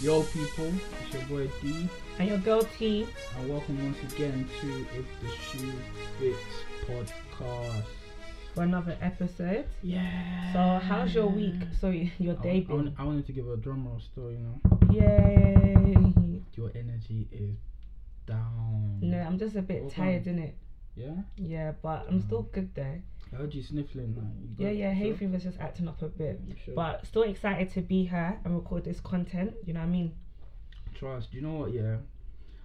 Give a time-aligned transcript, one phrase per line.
[0.00, 0.72] Yo, people,
[1.04, 1.88] it's your boy D,
[2.18, 3.06] And your girl T.
[3.38, 5.72] and welcome once again to If the Shoe
[6.18, 6.38] Fits
[6.86, 7.84] podcast.
[8.54, 9.66] for another episode.
[9.82, 10.52] Yeah.
[10.52, 11.54] So, how's your week?
[11.78, 12.76] So, your day I, been?
[12.76, 14.60] want- I wanted to give a drum roll still, you know.
[14.90, 16.42] Yay!
[16.56, 17.56] Your energy is
[18.26, 18.98] down.
[19.02, 20.36] No, I'm just a bit What's tired, wrong?
[20.36, 20.52] innit?
[20.96, 21.14] Yeah?
[21.36, 22.52] Yeah, but I'm still Mm.
[22.52, 23.00] good though.
[23.32, 24.14] I heard you sniffling.
[24.58, 25.16] You Yeah, yeah, hay Sure?
[25.18, 26.40] fever's just acting up a bit.
[26.64, 26.74] Sure?
[26.74, 29.54] But still excited to be here and record this content.
[29.64, 30.12] You know what I mean?
[30.94, 31.32] Trust.
[31.32, 31.72] You know what?
[31.72, 31.98] Yeah,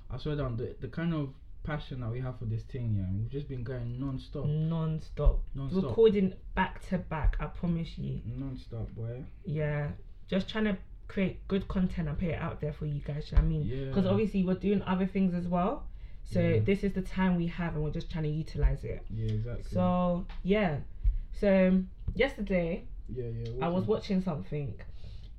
[0.10, 1.30] I swear down the the kind of
[1.64, 2.96] passion that we have for this thing.
[2.98, 5.40] Yeah, we've just been going non-stop, Non stop.
[5.56, 8.22] Recording back to back, I promise you.
[8.26, 9.24] non-stop, boy.
[9.46, 9.90] Yeah.
[10.28, 13.32] Just trying to create good content and put it out there for you guys.
[13.32, 13.62] You know what I mean?
[13.64, 13.86] Yeah.
[13.86, 15.88] Because obviously we're doing other things as well.
[16.26, 16.60] So Yeah.
[16.60, 19.06] this is the time we have and we're just trying to utilize it.
[19.10, 19.64] Yeah, exactly.
[19.72, 20.80] So yeah.
[21.32, 21.82] So
[22.16, 23.66] yesterday yeah, yeah.
[23.66, 24.74] I was watching something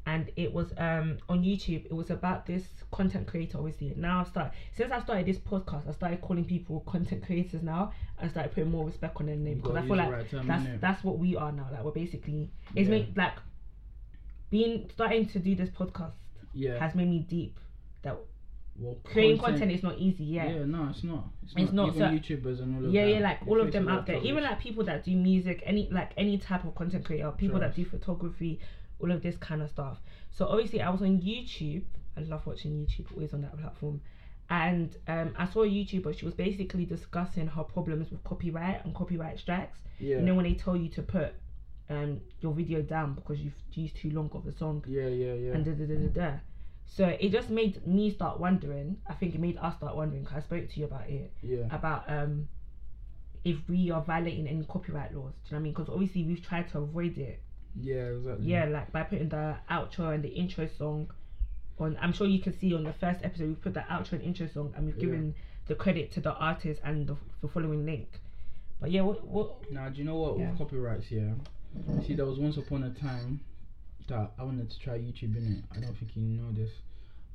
[0.07, 1.85] and it was um on YouTube.
[1.87, 3.93] It was about this content creator obviously.
[3.97, 7.93] Now I've started since I started this podcast, I started calling people content creators now
[8.19, 10.63] I started putting more respect on their name because I feel like right term, that's
[10.63, 10.81] innit?
[10.81, 11.69] that's what we are now.
[11.73, 12.95] Like we're basically it's Yeah.
[12.99, 13.35] made like
[14.51, 16.13] being starting to do this podcast
[16.55, 16.79] yeah.
[16.79, 17.59] has made me deep
[18.03, 18.17] that
[18.79, 20.25] well, creating content, is not easy.
[20.25, 20.47] Yeah.
[20.51, 20.65] Yeah.
[20.65, 21.25] no, it's not.
[21.57, 22.93] It's not, Even so- YouTubers and all of them.
[22.93, 23.11] Yeah, that.
[23.13, 24.19] yeah, like all of them out there.
[24.19, 27.75] Even like people that do music, any like any type of content creator, people that
[27.75, 28.61] do photography,
[28.99, 29.99] all of this kind of stuff.
[30.31, 31.85] So obviously, I was on YouTube.
[32.17, 33.13] I love watching YouTube.
[33.13, 34.01] Always on that platform.
[34.49, 36.17] And um, I saw a YouTuber.
[36.19, 39.79] She was basically discussing her problems with copyright and copyright strikes.
[39.99, 41.35] yeah, You know when they tell you to put
[41.89, 45.53] um your video down because you've used too long of a song yeah, yeah, yeah.
[45.53, 46.37] and da da da da da.
[46.89, 48.97] So it just made me start wondering.
[49.07, 50.25] I think it made us start wondering.
[50.25, 52.49] Cause I spoke to you about it yeah, about um
[53.45, 55.33] if we are violating any copyright laws.
[55.35, 55.73] Do you know what I mean?
[55.73, 57.41] Because obviously we've tried to avoid it.
[57.79, 58.47] yeah, exactly.
[58.47, 61.11] Yeah, like by putting the outro and the intro song
[61.79, 61.99] on.
[62.01, 64.47] I'm sure you can see on the first episode we put the outro and intro
[64.49, 65.01] song and we've Yeah.
[65.05, 65.35] given
[65.67, 68.21] the credit to the artist and the, the following link.
[68.81, 69.71] But yeah, what what?
[69.71, 70.39] Now, do you know what?
[70.39, 70.51] Yeah.
[70.51, 71.33] With copyrights, yeah.
[72.07, 73.41] See, there was once upon a time
[74.09, 75.77] that I wanted to try YouTube in it.
[75.77, 76.71] I don't think you know this,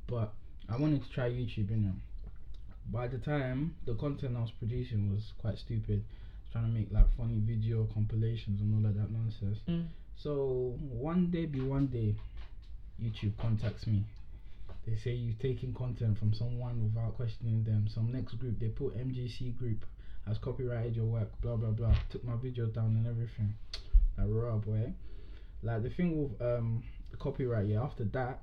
[0.08, 0.34] but
[0.70, 2.92] I wanted to try YouTube in it.
[2.92, 6.04] By the time, the content I was producing was quite stupid.
[6.52, 9.60] Trying to make like funny video compilations and all of that nonsense.
[9.70, 9.88] Mm.
[10.18, 12.16] So one day, be one day,
[13.02, 14.04] YouTube contacts me.
[14.86, 17.88] They say you've taken content from someone without questioning them.
[17.94, 19.86] Some next group they put MGC group
[20.28, 21.30] has copyrighted your work.
[21.42, 21.96] Blah blah blah.
[22.10, 23.54] Took my video down and everything.
[24.18, 24.94] Like raw boy.
[25.64, 26.84] Like the thing with um
[27.20, 27.68] copyright.
[27.68, 27.84] Yeah.
[27.84, 28.42] After that,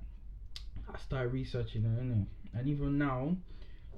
[0.93, 2.27] I started researching it, innit?
[2.55, 3.37] And even now,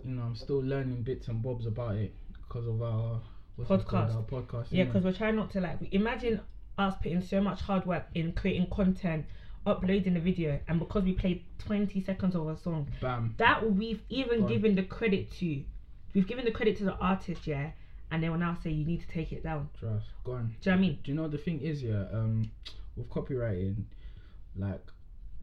[0.05, 2.15] you know, I'm still learning bits and bobs about it
[2.49, 3.21] because of our
[3.57, 4.09] what's it called?
[4.09, 4.17] Podcast.
[4.17, 4.67] Our podcast.
[4.71, 6.41] Yeah, because we're trying not to like imagine
[6.79, 9.27] us putting so much hard work in creating content,
[9.67, 13.35] uploading the video, and because we played 20 seconds of a song, bam.
[13.39, 15.63] that we've even given the credit to.
[16.15, 17.71] We've given the credit to the artist, yeah,
[18.11, 19.69] and they will now say you need to take it down.
[19.79, 20.07] Trust.
[20.25, 20.57] Gone.
[20.61, 20.99] Do you know what I mean?
[21.05, 22.51] Do you know the thing is yeah, um,
[23.01, 23.85] with copywriting,
[24.57, 24.83] like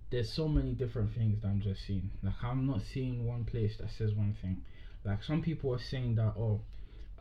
[0.09, 2.09] there's so many different things that I'm just seeing.
[2.23, 4.61] Like I'm not seeing one place that says one thing.
[5.03, 6.61] Like some people are saying that oh,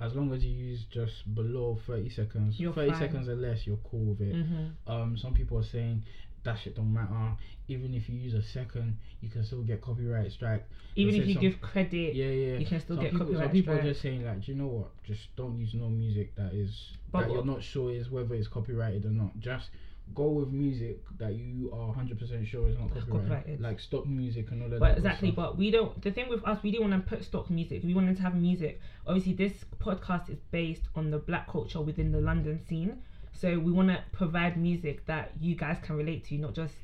[0.01, 3.01] as long as you use just below 30 seconds, You're 30 fine.
[3.01, 4.35] seconds or less, you're cool with it.
[4.35, 4.91] Mm-hmm.
[4.93, 6.05] Um, some people are saying
[6.45, 7.33] that shit don't matter.
[7.69, 10.65] Even if you use a second, you can still get copyright strike.
[10.95, 12.59] Even if you some- give credit, Yeah, yeah.
[12.59, 13.85] you can still some get people, copyright Some people strike.
[13.85, 15.03] are just saying like, do you know what?
[15.05, 18.49] Just don't use no music that is But that you're not sure is whether it's
[18.49, 19.39] copyrighted or not.
[19.41, 19.71] Just
[20.15, 23.13] go with music that you are hundred percent sure is not copyrighted.
[23.13, 23.61] copyrighted.
[23.61, 24.81] Like stock music and all of that.
[24.81, 26.01] But good exactly, but we don't.
[26.03, 27.83] The thing with us, we didn't want to put stock music.
[27.85, 28.81] We wanted to have music.
[29.07, 33.03] Obviously, this podcast is based on the black culture within the London scene.
[33.33, 36.75] So we want to provide music that you guys can relate to, not just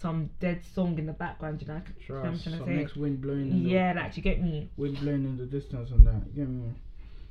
[0.00, 1.62] some dead song in the background.
[1.62, 2.76] You know, what I'm trying to say?
[2.76, 3.50] next wind blowing.
[3.50, 4.70] In Yeah, like you get me.
[4.76, 6.22] Wind blowing in the distance and that.
[6.26, 6.72] You get me?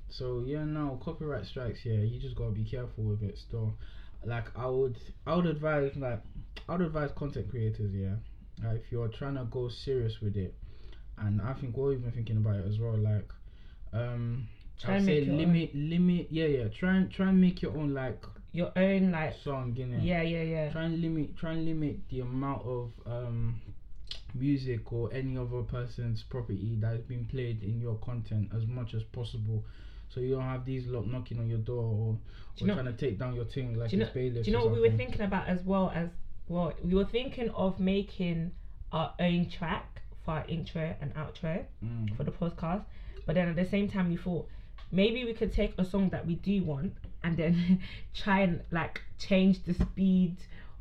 [0.10, 1.80] So yeah, now copyright strikes.
[1.86, 3.38] Yeah, you just gotta be careful with it.
[3.38, 3.74] Still,
[4.26, 6.22] like I would, I would advise like,
[6.68, 7.92] I would advise content creators.
[7.94, 8.16] Yeah,
[8.68, 10.54] uh, if you're trying to go serious with it,
[11.18, 12.98] and I think we're even thinking about it as well.
[12.98, 13.30] Like,
[13.94, 14.48] um,
[14.82, 15.38] Try I'd and say make your own.
[15.40, 16.28] limit, limit.
[16.32, 16.68] Yeah, yeah.
[16.70, 19.36] Try and try and make your own like Your own like.
[19.44, 19.74] song.
[19.76, 20.00] You know.
[20.02, 20.72] Yeah, yeah, yeah.
[20.72, 23.62] Try and limit, try and limit the amount of um
[24.36, 28.94] music or any other person's property that is being played in your content as much
[28.94, 29.64] as possible.
[30.10, 32.18] So you don't have these lot knocking on your door or, or
[32.58, 34.58] you know- trying to take down your thing like do you it's bailiffs Do you
[34.58, 36.10] know what we were thinking about as well as
[36.48, 36.74] well?
[36.84, 38.52] We were thinking of making
[38.92, 42.16] our own track for our intro and outro Mm.
[42.18, 42.84] for the podcast,
[43.26, 44.48] but then at the same time we thought
[44.92, 47.80] maybe we could take a song that we do want and then
[48.16, 50.36] try and like change the speed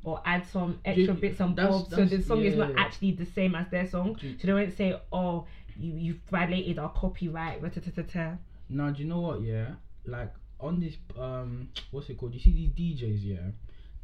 [0.04, 2.80] or add some extra you- bits and bobs so the song is not yeah.
[2.80, 4.16] actually the same as their song.
[4.22, 5.46] You- So they won't say, "Oh,
[5.76, 8.38] you you've violated our copyright." ra-ta-ta-ta-ta.
[8.68, 9.40] Now, do you know what?
[9.40, 9.74] Yeah,
[10.06, 12.34] like on this um, what's it called?
[12.34, 13.50] You see these DJs, yeah.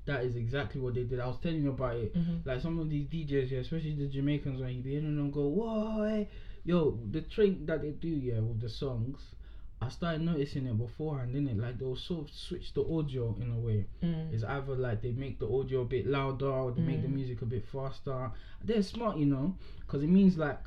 [0.06, 1.18] That is exactly what they did.
[1.18, 2.14] I was telling you about it.
[2.14, 2.44] Mhm.
[2.44, 5.46] Like some of these DJs, yeah, especially the Jamaicans, when you be hearing them go,
[5.46, 6.28] "Whoa, hey."
[6.64, 9.34] yo!" The trick that they do, yeah, with the songs,
[9.80, 11.58] I started noticing it beforehand, didn't it?
[11.58, 13.86] Like they'll sort of switch the audio in a way.
[14.02, 14.32] Mm.
[14.32, 17.12] It's either like they make the audio a bit louder or they make the Mm.
[17.14, 18.30] music a bit faster.
[18.62, 20.60] They're smart, you know, because it means like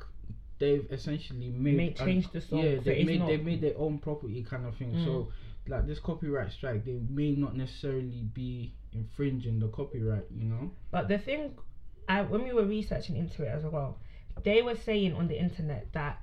[0.58, 4.66] they've essentially made change the song, Yeah, they made they made their own property kind
[4.66, 4.92] of thing.
[4.92, 5.04] Mm.
[5.04, 5.28] So
[5.66, 10.70] like this copyright strike, they may not necessarily be infringing the copyright, you know.
[10.90, 11.56] But the thing,
[12.08, 13.98] I, when we were researching into it as well,
[14.44, 16.20] they were saying on the internet that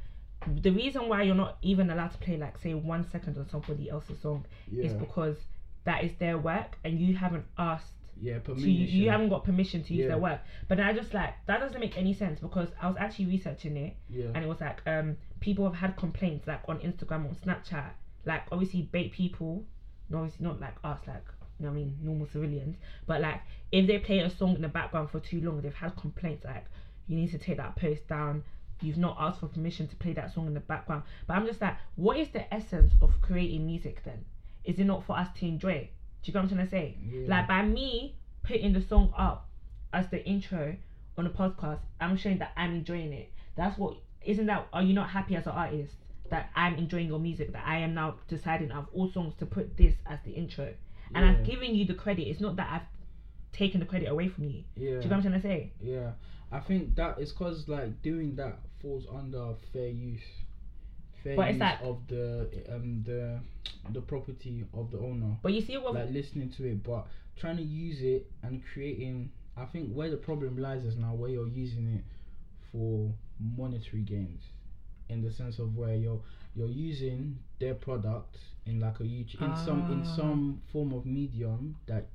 [0.61, 3.89] the reason why you're not even allowed to play like say one second on somebody
[3.89, 5.37] else's song is because
[5.85, 8.69] that is their work and you haven't asked yeah, permission.
[8.69, 10.07] you, you haven't got permission to use Yeah.
[10.09, 10.39] their work.
[10.67, 13.95] But I just like that doesn't make any sense because I was actually researching it
[14.09, 17.91] yeah, and it was like um people have had complaints like on Instagram on Snapchat.
[18.25, 19.65] Like obviously bait people
[20.09, 21.23] no obviously not like us like
[21.59, 22.77] you know what I mean normal civilians.
[23.05, 23.41] But like
[23.71, 26.65] if they play a song in the background for too long they've had complaints like
[27.07, 28.43] you need to take that post down.
[28.81, 31.03] You've not asked for permission to play that song in the background.
[31.27, 34.25] But I'm just like what is the essence of creating music then?
[34.63, 35.91] Is it not for us to enjoy it
[36.25, 37.27] do you get what I'm trying to say yeah.
[37.27, 39.47] like by me putting the song up
[39.93, 40.75] as the intro
[41.17, 43.31] on a podcast, I'm showing that I'm enjoying it.
[43.55, 45.93] That's what isn't that are you not happy as an artist
[46.31, 49.45] that I'm enjoying your music, that I am now deciding out of all songs to
[49.45, 50.73] put this as the intro.
[51.13, 51.53] And I've Yeah.
[51.53, 52.23] given you the credit.
[52.27, 52.87] It's not that I've
[53.53, 54.63] taken the credit away from you.
[54.75, 54.89] yeah.
[54.89, 55.71] Do you get what I'm trying to say?
[55.79, 56.13] Yeah,
[56.51, 60.23] I think that is cause like doing that falls under fair use.
[61.25, 63.39] Fair But it's like- of the um the
[63.91, 65.37] the property of the owner.
[65.41, 69.31] But you see what like listening to it, but trying to use it and creating.
[69.57, 72.03] I think where the problem lies is now where you're using it
[72.71, 73.11] for
[73.57, 74.43] monetary gains,
[75.09, 76.21] in the sense of where you're
[76.55, 78.37] you're using their product
[78.67, 80.15] in like a YouTube in some in Ah.
[80.15, 82.05] some form of medium that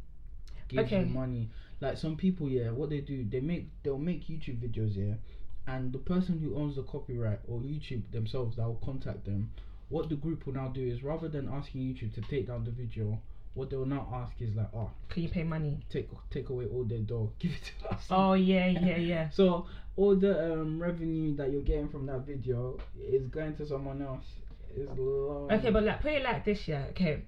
[0.69, 1.01] gives Okay.
[1.01, 1.49] you money.
[1.81, 5.15] Like some people, yeah, what they do, they make they'll make YouTube videos, yeah,
[5.71, 9.51] and the person who owns the copyright or YouTube themselves that will contact them.
[9.89, 12.71] What the group will now do is rather than asking YouTube to take down the
[12.71, 13.21] video,
[13.55, 15.81] what they will now ask is like, oh, can you pay money?
[15.91, 18.05] take take away all their dough, give it to us.
[18.11, 19.29] Oh yeah, yeah, yeah.
[19.33, 24.01] So all the um, revenue that you're getting from that video is going to someone
[24.03, 24.25] else.
[24.77, 25.51] Is long.
[25.51, 26.85] Okay, but like put it like this, yeah.
[26.91, 27.25] Okay,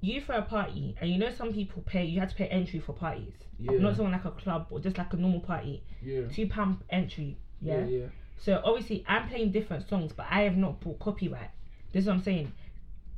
[0.00, 2.06] you for a party, and you know some people pay.
[2.06, 3.34] You have to pay entry for parties.
[3.58, 5.82] yeah, Not someone like a club or just like a normal party.
[6.02, 7.36] yeah, Two pound entry.
[7.60, 7.86] Yeah, Yeah.
[7.86, 8.06] yeah,
[8.38, 11.50] So obviously I'm playing different songs, but I have not bought copyright.
[11.92, 12.52] This is what I'm saying.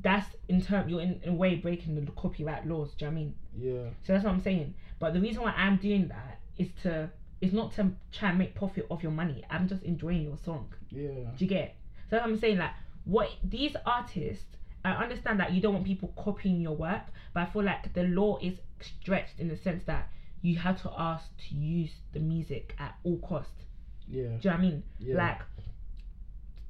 [0.01, 2.91] That's in term you're in, in a way breaking the copyright laws.
[2.99, 3.35] Do you know what I mean?
[3.57, 4.75] yeah, So that's what I'm saying.
[4.99, 7.11] But the reason why I'm doing that is to
[7.41, 9.45] is not to try and make profit off your money.
[9.51, 10.73] I'm just enjoying your song.
[10.91, 11.65] yeah, Do you get?
[11.65, 11.75] it?
[12.09, 12.71] So that's what I'm saying like
[13.05, 14.45] what these artists.
[14.85, 17.03] I understand that you don't want people copying your work,
[17.33, 20.09] but I feel like the law is stretched in the sense that
[20.41, 23.51] you have to ask to use the music at all cost.
[24.09, 24.83] Yeah, Do you know what I mean?
[24.99, 25.17] yeah.
[25.17, 25.41] Like,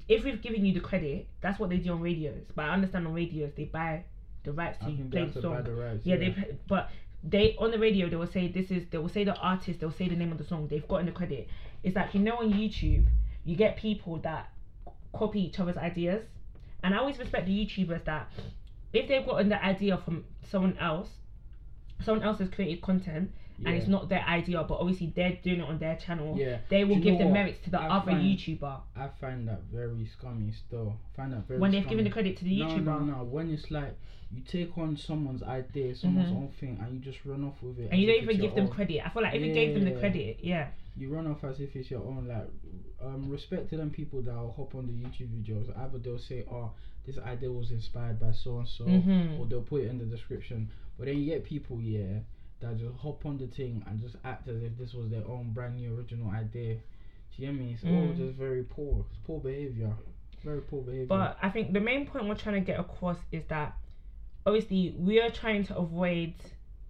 [0.07, 2.43] if we've given you the credit, that's what they do on radios.
[2.55, 4.03] But I understand on radios they buy
[4.43, 5.63] the rights to think they play the song.
[5.63, 6.05] the rights.
[6.05, 6.31] yeah, they.
[6.31, 6.89] pay- But
[7.23, 8.83] they on the radio they will say this is.
[8.91, 9.79] They will say the artist.
[9.79, 10.67] They will say the name of the song.
[10.67, 11.47] They've gotten the credit.
[11.83, 13.05] It's like you know on YouTube,
[13.45, 14.49] you get people that
[15.13, 16.23] copy each other's ideas,
[16.83, 18.29] and I always respect the YouTubers that
[18.91, 21.09] if they've gotten the idea from someone else,
[22.03, 23.31] someone else has created content
[23.63, 23.69] yeah.
[23.69, 26.83] and it's not their idea, but obviously they're doing it on their channel Yeah, they
[26.83, 27.33] will give the what?
[27.33, 30.97] merits to the I other find- YouTuber I find that very scummy still.
[31.15, 32.83] find that very when they've given the credit to the no, YouTuber.
[32.85, 33.23] No, no, no.
[33.23, 33.97] When it's like
[34.31, 36.37] you take on someone's idea, someone's Mhm.
[36.37, 37.89] own thing, and you just run off with it.
[37.91, 38.71] And you don't even give them own.
[38.71, 39.05] credit.
[39.05, 40.69] I feel like if you gave them the credit, yeah.
[40.97, 42.27] You run off as if it's your own.
[42.27, 42.47] Like,
[43.03, 45.75] um, respect to them people that will hop on the YouTube videos.
[45.77, 46.71] Either they'll say, "Oh,
[47.05, 49.39] this idea was inspired by so and so," Mhm.
[49.39, 50.69] or they'll put it in the description.
[50.97, 52.19] But then you get people, yeah,
[52.63, 55.51] that just hop on the thing and just act as if this was their own
[55.53, 56.75] brand new original idea.
[56.75, 57.73] Do you get me?
[57.73, 58.17] It's all Mm.
[58.17, 59.05] just very poor.
[59.09, 59.93] It's poor behavior.
[60.43, 61.05] Very poor behavior.
[61.07, 63.77] But I think the main point we're trying to get across is that
[64.45, 66.33] obviously we are trying to avoid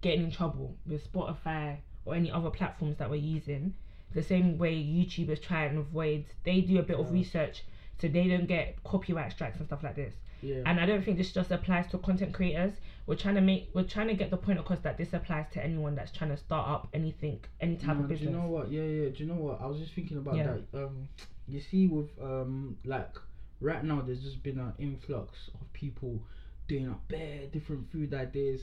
[0.00, 3.74] getting in trouble with Spotify or any other platforms that we're using.
[4.12, 7.64] The same way YouTubers try and avoid, they do a bit of research
[8.00, 10.14] so they don't get copyright strikes and stuff like this.
[10.42, 12.72] yeah, And I don't think this just applies to content creators.
[13.06, 15.64] We're trying to make, we're trying to get the point across that this applies to
[15.64, 18.30] anyone that's trying to start up anything, any type of business.
[18.30, 18.70] Do you know what?
[18.70, 19.08] Yeah, yeah.
[19.10, 19.60] Do you know what?
[19.60, 20.56] I was just thinking about Yeah.
[20.72, 20.84] that.
[20.84, 21.08] Um,
[21.46, 23.14] you see, with um, like
[23.60, 26.22] right now, there's just been an influx of people
[26.68, 28.62] doing a bare different food ideas.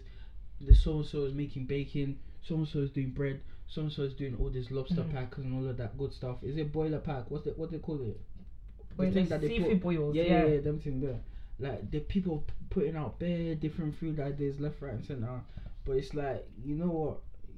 [0.59, 2.19] The so and so is making bacon.
[2.43, 5.11] so and so is doing bread, so and so is doing all this lobster Mhm.
[5.13, 6.43] pack and all of that good stuff.
[6.43, 7.29] Is it boiler pack?
[7.29, 7.55] What's it?
[7.57, 8.19] What do they call it?
[8.91, 10.15] The Boilers, thing that they put- boils.
[10.15, 11.19] Yeah, Yeah, yeah, yeah, them thing there.
[11.59, 15.41] Like the people putting out bare different food ideas left, right, and center.
[15.85, 17.17] But it's like you know what,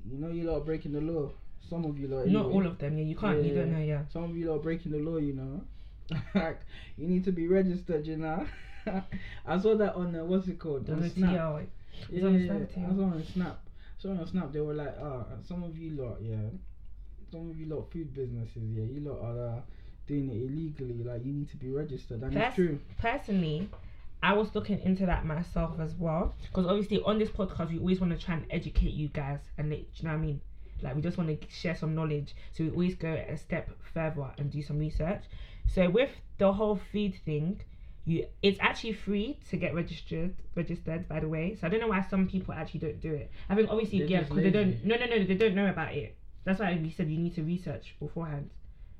[0.09, 1.31] you know you lot are breaking the law.
[1.69, 2.27] Some of you lot.
[2.27, 2.53] Not anyway.
[2.53, 2.97] all of them.
[2.97, 3.43] Yeah, you can't.
[3.43, 3.79] You don't know.
[3.79, 4.03] Yeah.
[4.11, 5.61] Some of you lot are breaking the law, you know.
[6.35, 6.59] like
[6.97, 8.45] you need to be registered, you know.
[9.45, 10.85] I saw that on uh, what's it called?
[10.85, 11.29] The on Snap.
[11.31, 11.65] TL.
[12.09, 12.81] Yeah, It's on yeah, Snap, yeah.
[12.83, 12.87] yeah.
[12.91, 13.59] I saw on Snap.
[13.97, 16.35] So on Snap, they were like, ah, some of you lot, yeah,
[17.31, 19.61] some of you lot food businesses, yeah, you lot are uh,
[20.07, 21.03] doing it illegally.
[21.03, 22.79] Like you need to be registered, and Pers- it's true.
[22.99, 23.69] personally,
[24.21, 26.33] I was looking into that myself as well.
[26.41, 29.69] Because obviously, on this podcast, we always want to try and educate you guys, and
[29.69, 30.41] let, you know what I mean.
[30.81, 34.27] Like we just want to share some knowledge, so we always go a step further
[34.37, 35.23] and do some research.
[35.67, 37.61] So with the whole feed thing,
[38.05, 40.35] you it's actually free to get registered.
[40.55, 41.55] Registered, by the way.
[41.59, 43.31] So I don't know why some people actually don't do it.
[43.49, 44.83] I think obviously They're yeah, because they don't.
[44.83, 46.17] No, no, no, they don't know about it.
[46.43, 48.49] That's why we said you need to research beforehand.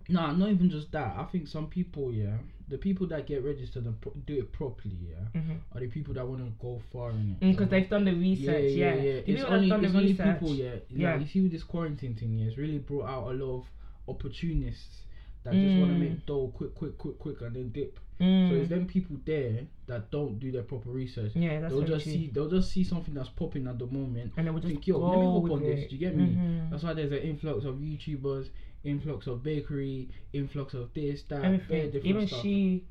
[0.09, 1.15] No, not even just that.
[1.17, 4.95] I think some people, yeah, the people that get registered and pro- do it properly,
[5.09, 5.57] yeah, Mhm.
[5.73, 7.51] are the people that want to go far in it.
[7.51, 8.71] Because they've done the research.
[8.73, 9.21] Yeah, yeah, yeah.
[9.21, 10.39] The It's only, it's the only research.
[10.39, 10.75] people, yeah.
[10.89, 11.11] Yeah.
[11.13, 13.65] Like, you see with this quarantine thing, yeah, it's really brought out a lot of
[14.07, 15.01] opportunists
[15.43, 15.99] that just want to Mm.
[15.99, 17.99] make dough quick, quick, quick, quick, and then dip.
[18.19, 18.49] Mm.
[18.49, 21.31] So it's them people there that don't do their proper research.
[21.35, 22.13] yeah, that's they'll just true.
[22.13, 24.33] see, they'll just see something that's popping at the moment.
[24.37, 25.79] and they just think, yo, let me hop on this.
[25.81, 25.89] it.
[25.89, 26.25] Do you get me?
[26.27, 26.69] Mhm.
[26.69, 28.49] That's why there's an influx of YouTubers,
[28.83, 32.41] influx of bakery, influx of this, that, Everything, different even stuff.
[32.41, 32.83] she,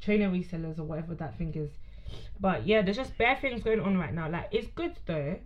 [0.00, 1.70] trainer resellers or whatever that thing is.
[2.38, 4.28] But yeah, there's just bare things going on right now.
[4.30, 5.38] Like it's good though,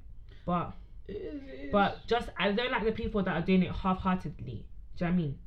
[0.45, 0.73] but
[1.09, 1.73] It is, it is.
[1.73, 4.67] but just I don't like the people that are doing it half-heartedly.
[4.97, 5.39] Do you know what I mean?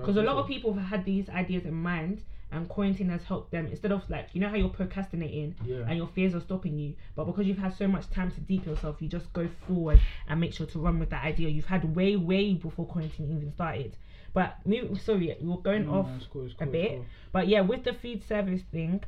[0.00, 3.50] Because a lot of people have had these ideas in mind, and quarantine has helped
[3.50, 3.66] them.
[3.66, 5.84] Instead of like you know how you're procrastinating Yeah.
[5.88, 8.64] and your fears are stopping you, but because you've had so much time to deep
[8.66, 11.94] yourself, you just go forward and make sure to run with that idea you've had
[11.94, 13.96] way way before quarantine even started.
[14.32, 16.90] But move, sorry, we're going off cool, a cool, it's bit.
[16.90, 17.06] cool.
[17.32, 19.02] But yeah, with the food service thing,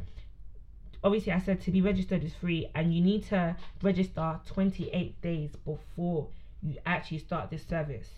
[1.04, 5.50] obviously I said to be registered is free, and you need to register 28 days
[5.64, 6.28] before
[6.62, 8.09] you actually start this service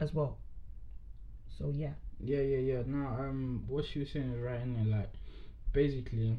[0.00, 0.38] as well.
[1.58, 2.82] So yeah, Yeah, yeah, yeah.
[2.86, 4.98] Now, um, what she was saying is right in there.
[4.98, 5.10] Like,
[5.72, 6.38] basically,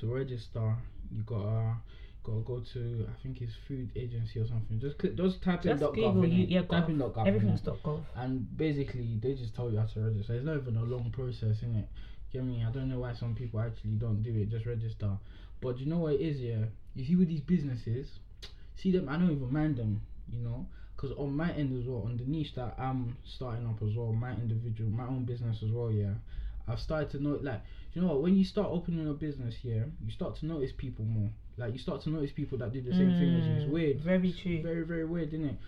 [0.00, 0.76] to register,
[1.10, 1.76] you gotta
[2.22, 4.80] gotta go to I think it's food agency or something.
[4.80, 6.32] Just click, just type in just dot Google gov.
[6.36, 7.26] you, yeah, type in gov.
[7.26, 8.02] Everything's dot gov.
[8.16, 10.34] And basically, they just tell you how to register.
[10.34, 11.86] It's not even a long process, innit?
[12.32, 12.64] Get me?
[12.66, 14.50] I don't know why some people actually don't do it.
[14.50, 15.10] Just register.
[15.60, 16.66] But you know what it is, yeah.
[16.94, 18.08] You see with these businesses,
[18.76, 19.08] see them.
[19.08, 20.66] I don't even mind them, you know.
[20.96, 24.12] Because on my end as well, on the niche that I'm starting up as well,
[24.12, 26.14] my individual, my own business as well, yeah.
[26.66, 27.60] I've started to know, like,
[27.92, 28.22] you know what?
[28.22, 31.30] When you start opening a business here, you start to notice people more.
[31.58, 33.56] Like, you start to notice people that do the same thing as you.
[33.56, 34.00] It's Mm, weird.
[34.00, 34.62] Very true.
[34.62, 35.58] Very, very weird, isn't it?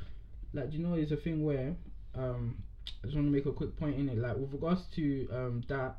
[0.55, 1.77] Like, do you know, it's a thing where,
[2.15, 2.57] um,
[3.03, 4.19] I just want to make a quick point in it.
[4.19, 5.97] Like, with regards to um that,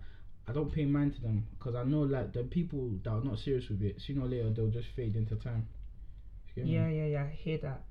[0.47, 3.39] I don't pay mind to them because I know like the people that are not
[3.39, 5.67] serious with it, sooner or later they'll just fade into time.
[6.55, 7.23] Yeah, yeah, yeah.
[7.23, 7.83] I hear that.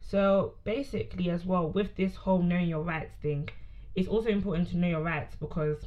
[0.00, 3.48] So basically, as well, with this whole knowing your rights thing,
[3.94, 5.78] it's also important to know your rights because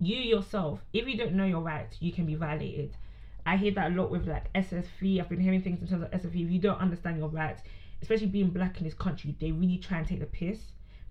[0.00, 2.96] you yourself, if you don't know your rights, you can be violated.
[3.46, 5.20] I hear that a lot with like SSV.
[5.20, 6.44] I've been hearing things in terms of SSV.
[6.46, 7.62] If you don't understand your rights,
[8.02, 10.58] especially being black in this country, they really try and take the piss.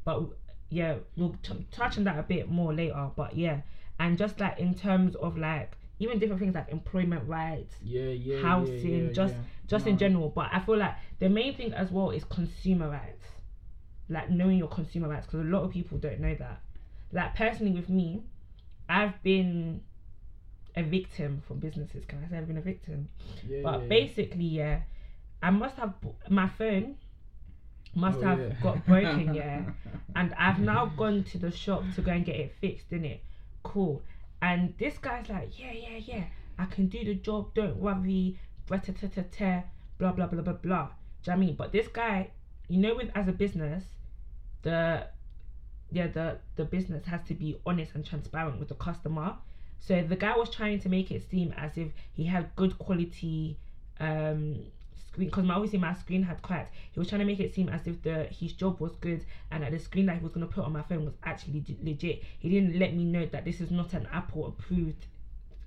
[0.04, 0.24] But
[0.70, 3.10] yeah, we'll t- touch on that a bit more later.
[3.16, 3.62] But yeah,
[4.00, 8.40] and just like in terms of like even different things like employment rights, Yeah, yeah.
[8.42, 9.12] Housing, yeah, yeah.
[9.12, 9.36] just
[9.82, 9.98] in No.
[9.98, 10.30] general.
[10.30, 13.26] But I feel like the main thing as well is consumer rights,
[14.10, 16.62] like knowing your consumer rights, because a lot of people don't know that.
[17.12, 18.24] Like personally, with me,
[18.90, 19.82] I've been
[20.76, 22.06] a victim from businesses.
[22.06, 23.10] Can I say I've been a victim?
[23.48, 23.88] Yeah, But yeah.
[23.88, 24.82] basically, yeah,
[25.42, 25.94] I must have
[26.30, 26.96] my phone
[27.96, 28.56] must Oh, have yeah.
[28.62, 29.64] got broken, yeah,
[30.16, 33.22] and I've now gone to the shop to go and get it fixed, it?
[33.62, 34.02] Cool.
[34.42, 36.24] And this guy's like, yeah, yeah, yeah,
[36.58, 37.54] I can do the job.
[37.54, 38.40] Don't worry.
[38.68, 40.54] Blah blah blah blah blah.
[40.54, 40.90] Do you know
[41.24, 41.56] what I mean?
[41.56, 42.30] But this guy,
[42.68, 43.84] you know, with as a business,
[44.64, 45.08] the
[45.92, 49.36] yeah the the business has to be honest and transparent with the customer.
[49.80, 53.58] So the guy was trying to make it seem as if he had good quality
[54.00, 54.56] um
[55.08, 56.74] screen because obviously my screen had cracked.
[56.92, 59.64] He was trying to make it seem as if the his job was good and
[59.64, 62.24] that the screen that he was gonna put on my phone was actually leg- legit.
[62.40, 65.06] He didn't let me know that this is not an Apple approved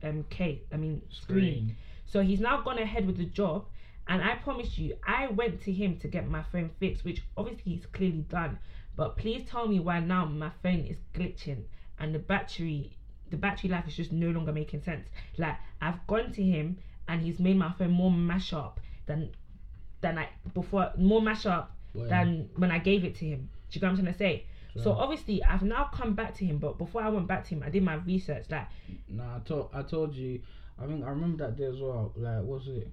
[0.02, 0.60] um case.
[0.72, 1.76] I mean screen.
[2.06, 3.66] So he's now gone ahead with the job.
[4.08, 7.72] And I promise you, I went to him to get my phone fixed, which obviously
[7.72, 8.58] he's clearly done.
[8.94, 11.64] But please tell me why now my phone is glitching
[11.98, 12.92] and the battery
[13.28, 15.08] the battery life is just no longer making sense.
[15.36, 19.30] Like I've gone to him and he's made my phone more mash up than
[20.00, 23.48] than I before more mashup Well, than when I gave it to him.
[23.70, 24.44] Do you get what I'm trying to say?
[24.76, 27.54] So so- obviously I've now come back to him, but before I went back to
[27.56, 28.46] him, I did my research.
[28.48, 28.68] Like
[29.08, 30.40] Nah, I told I told you.
[30.78, 32.12] I think I remember that day as well.
[32.16, 32.88] Like, what's it?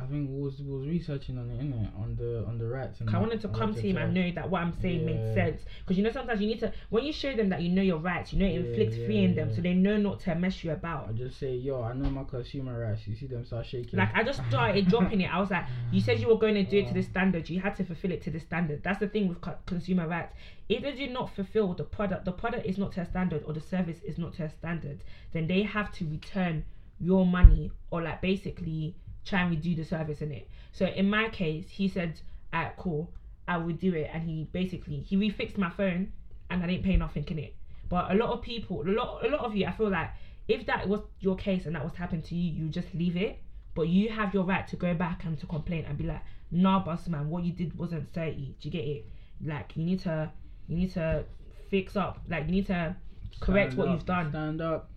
[0.00, 3.00] I think we was we was researching on the internet on the on the rights.
[3.00, 5.62] And I wanted to come to him and know that what I'm saying made sense.
[5.80, 7.98] Because you know sometimes you need to when you show them that you know your
[7.98, 10.36] rights, you know it Yeah, inflicts yeah, fear in them, so they know not to
[10.36, 11.08] mess you about.
[11.08, 13.08] I just say, yo, I know my consumer rights.
[13.08, 13.98] You see them start shaking.
[13.98, 15.34] Like I just started dropping it.
[15.34, 17.50] I was like, you said you were going to do it to the standard.
[17.50, 18.84] You had to fulfill it to the standard.
[18.84, 20.32] That's the thing with co- consumer rights.
[20.68, 23.52] If they do not fulfill the product, the product is not to a standard, or
[23.52, 25.02] the service is not to a standard,
[25.32, 26.64] then they have to return
[27.00, 30.48] your money or like basically try and redo the service in it.
[30.72, 32.20] So in my case, he said,
[32.54, 33.12] "Alright, cool,
[33.46, 36.12] I will do it," and he basically he refixed my phone,
[36.50, 37.54] and I didn't pay nothing in it.
[37.88, 40.10] But a lot of people, a lot, a lot of you, I feel like
[40.46, 43.40] if that was your case and that was happening to you, you just leave it.
[43.74, 46.82] But you have your right to go back and to complain and be like, nah,
[46.82, 48.56] boss man, what you did wasn't 30.
[48.60, 49.06] Do you get it?
[49.44, 50.30] Like you need to,
[50.66, 51.24] you need to
[51.70, 52.20] fix up.
[52.28, 52.96] Like you need to
[53.40, 54.30] correct Stand what up, you've done.
[54.30, 54.90] Stand up.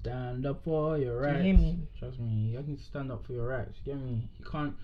[0.00, 1.38] Stand up for your rights.
[1.38, 1.78] you hear me?
[1.98, 3.78] Trust me, you to stand up for your rights.
[3.84, 4.28] You get me?
[4.38, 4.74] You can't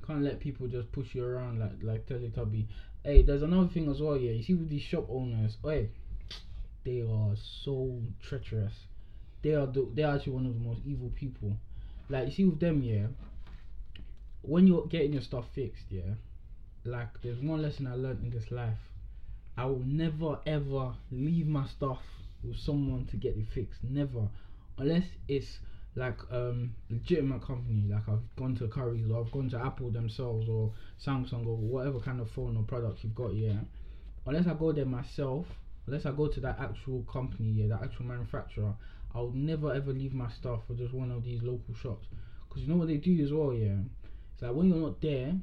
[0.00, 2.66] you can't let people just push you around like like Teletubby.
[3.04, 4.32] Hey, there's another thing as well, yeah.
[4.32, 5.90] You see with these shop owners, hey,
[6.84, 7.34] they are
[7.64, 8.72] so treacherous.
[9.42, 11.56] They are the, they are actually one of the most evil people.
[12.08, 13.06] Like you see with them, yeah.
[14.42, 16.14] When you're getting your stuff fixed, yeah.
[16.84, 18.78] Like there's one lesson I learned in this life.
[19.56, 22.02] I will never ever leave my stuff
[22.42, 23.82] with someone to get it fixed.
[23.82, 24.28] Never,
[24.78, 25.58] unless it's
[25.98, 27.84] like um legitimate company.
[27.90, 30.72] Like I've gone to Curry's or I've gone to Apple themselves or
[31.04, 33.34] Samsung or whatever kind of phone or product you've got.
[33.34, 33.58] Yeah,
[34.26, 35.46] unless I go there myself,
[35.86, 38.72] unless I go to that actual company, yeah, that actual manufacturer,
[39.14, 42.06] i'll never ever leave my stuff for just one of these local shops.
[42.48, 43.76] Cause you know what they do as well, yeah.
[44.32, 45.34] It's like when you're not there,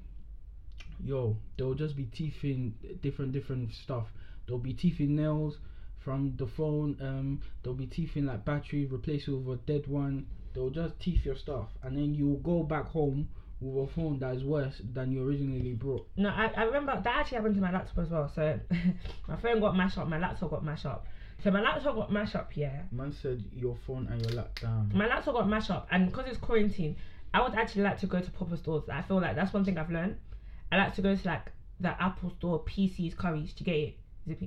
[1.04, 4.08] yo, they'll just be teething different different stuff.
[4.46, 5.58] There'll be teething nails
[6.06, 6.96] from the phone.
[7.02, 10.28] Um, there'll be teething like battery, replace it with a dead one.
[10.54, 13.28] They'll just teeth your stuff, and then you'll go back home
[13.60, 16.08] with a phone that is worse than you originally brought.
[16.16, 18.32] No, I, I remember that actually happened to my laptop as well.
[18.34, 18.60] So
[19.28, 21.08] my phone got mashed up, my laptop got mashed up.
[21.44, 22.84] So my laptop got mashed up, yeah.
[22.92, 24.94] Man said your phone and your laptop.
[24.94, 26.96] My laptop got mashed up, and because it's quarantine,
[27.34, 28.84] I would actually like to go to proper stores.
[28.90, 30.18] I feel like that's one thing I've learned.
[30.72, 33.98] I like to go to like the Apple store, PC's, Curry's to get it.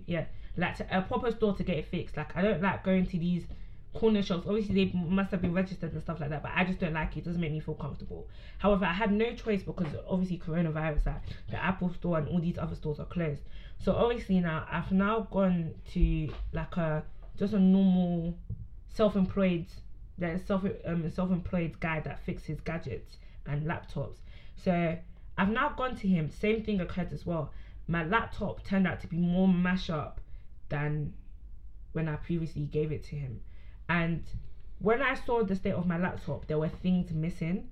[0.06, 0.24] Yeah,
[0.56, 2.16] like to a proper store to get it fixed.
[2.16, 3.44] Like I don't like going to these
[3.94, 4.46] corner shops.
[4.46, 7.16] Obviously, they must have been registered and stuff like that, but I just don't like
[7.16, 7.20] it.
[7.20, 8.28] It doesn't make me feel comfortable.
[8.58, 12.58] However, I had no choice because obviously coronavirus, like the Apple store and all these
[12.58, 13.42] other stores are closed.
[13.78, 17.04] So obviously now I've now gone to like a
[17.38, 18.34] just a normal
[18.88, 19.66] self-employed
[20.18, 24.16] there's self um self-employed guy that fixes gadgets and laptops.
[24.56, 24.98] So
[25.38, 26.30] I've now gone to him.
[26.30, 27.52] Same thing occurred as well.
[27.88, 30.20] My laptop turned out to be more mash up
[30.68, 31.14] than
[31.92, 33.40] when I previously gave it to him.
[33.88, 34.22] And
[34.78, 37.70] when I saw the state of my laptop, there were things missing.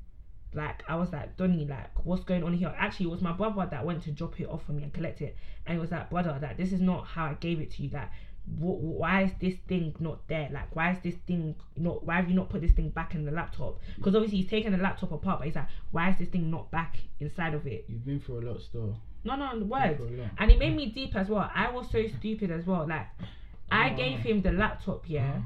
[0.55, 2.75] Like I was like, Donny, like what's going on here?
[2.77, 5.21] Actually, it was my brother that went to drop it off for me and collect
[5.21, 7.83] it, and he was like, brother, that this is not how I gave it to
[7.83, 7.91] you.
[7.91, 8.11] Like,
[8.47, 10.49] wh- why is this thing not there?
[10.51, 12.07] Like, why is this thing not?
[12.07, 13.81] Why have you not put this thing back in the laptop?
[13.97, 16.71] Because obviously he's taken the laptop apart, but he's like, why is this thing not
[16.71, 17.85] back inside of it?
[17.87, 18.97] You've been through a lot still.
[19.27, 19.97] No, no, the words.
[19.99, 20.31] through a lot.
[20.39, 21.51] And it made me deep as well.
[21.55, 22.87] I was so stupid as well.
[22.87, 23.07] Like,
[23.71, 23.97] I Oh.
[23.97, 25.43] gave him the laptop, yeah.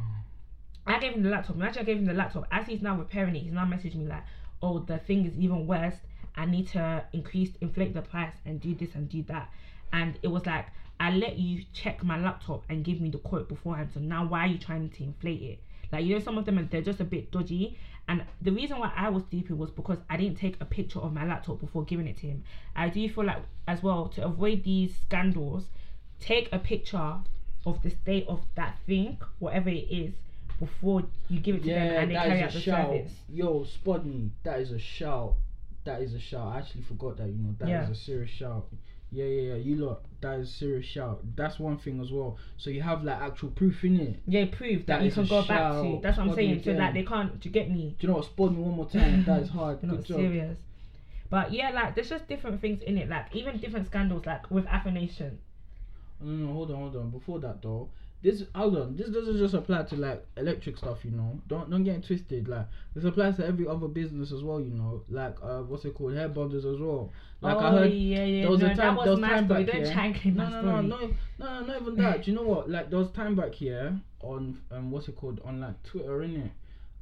[0.86, 1.56] I gave him the laptop.
[1.56, 2.46] Imagine I gave him the laptop.
[2.50, 4.24] As he's now repairing it, he's now messaging me like,
[4.62, 5.96] "Oh, the thing is even worse.
[6.36, 9.50] I need to increase, inflate the price, and do this and do that."
[9.92, 10.66] And it was like,
[10.98, 13.90] I let you check my laptop and give me the quote beforehand.
[13.94, 15.62] So now, why are you trying to inflate it?
[15.92, 17.76] Like you know, some of them they're just a bit dodgy.
[18.10, 21.12] And the reason why I was stupid was because I didn't take a picture of
[21.12, 22.42] my laptop before giving it to him.
[22.74, 25.66] I do feel like as well to avoid these scandals,
[26.18, 27.18] take a picture
[27.64, 30.14] of the state of that thing, whatever it is,
[30.58, 32.88] before you give it to them and they carry out the shout.
[32.88, 33.12] service.
[33.32, 34.32] Yo, spot me.
[34.42, 35.34] That is a shout.
[35.84, 36.48] That is a shout.
[36.54, 37.28] I actually forgot that.
[37.28, 37.90] You know, that is Yeah.
[37.90, 38.66] a serious shout.
[39.12, 39.54] Yeah, yeah, yeah.
[39.56, 41.20] You lot, that is serious shout.
[41.34, 42.38] That's one thing as well.
[42.58, 44.16] So you have like actual proof in it.
[44.26, 46.00] Yeah, proof that, That you can go back to.
[46.02, 46.62] That's what I'm saying.
[46.64, 47.44] So like they can't.
[47.44, 47.96] You get me?
[47.98, 48.26] Do you know what?
[48.26, 49.24] Spot me one more time.
[49.24, 49.80] that is hard.
[49.80, 50.18] Good not job.
[50.18, 50.58] serious.
[51.28, 53.08] But yeah, like there's just different things in it.
[53.08, 54.66] Like even different scandals, like with.
[54.66, 57.10] No, no, no, hold on, hold on.
[57.10, 57.88] Before that though,
[58.22, 58.96] this hold on.
[58.96, 61.40] This doesn't just apply to like electric stuff, you know.
[61.48, 62.48] Don't don't get it twisted.
[62.48, 65.02] Like this applies to every other business as well, you know.
[65.08, 67.12] Like uh, what's it called, hair bonders as well.
[67.40, 67.92] Like oh I heard.
[67.92, 68.42] yeah, yeah.
[68.42, 69.64] there was no, a time- there was was time story.
[69.64, 69.92] back Don't here.
[69.94, 72.24] try and claim No, no, no, no, no, no, not even that.
[72.24, 72.68] Do you know what?
[72.70, 76.50] Like there was time back here on um what's it called on like Twitter, innit?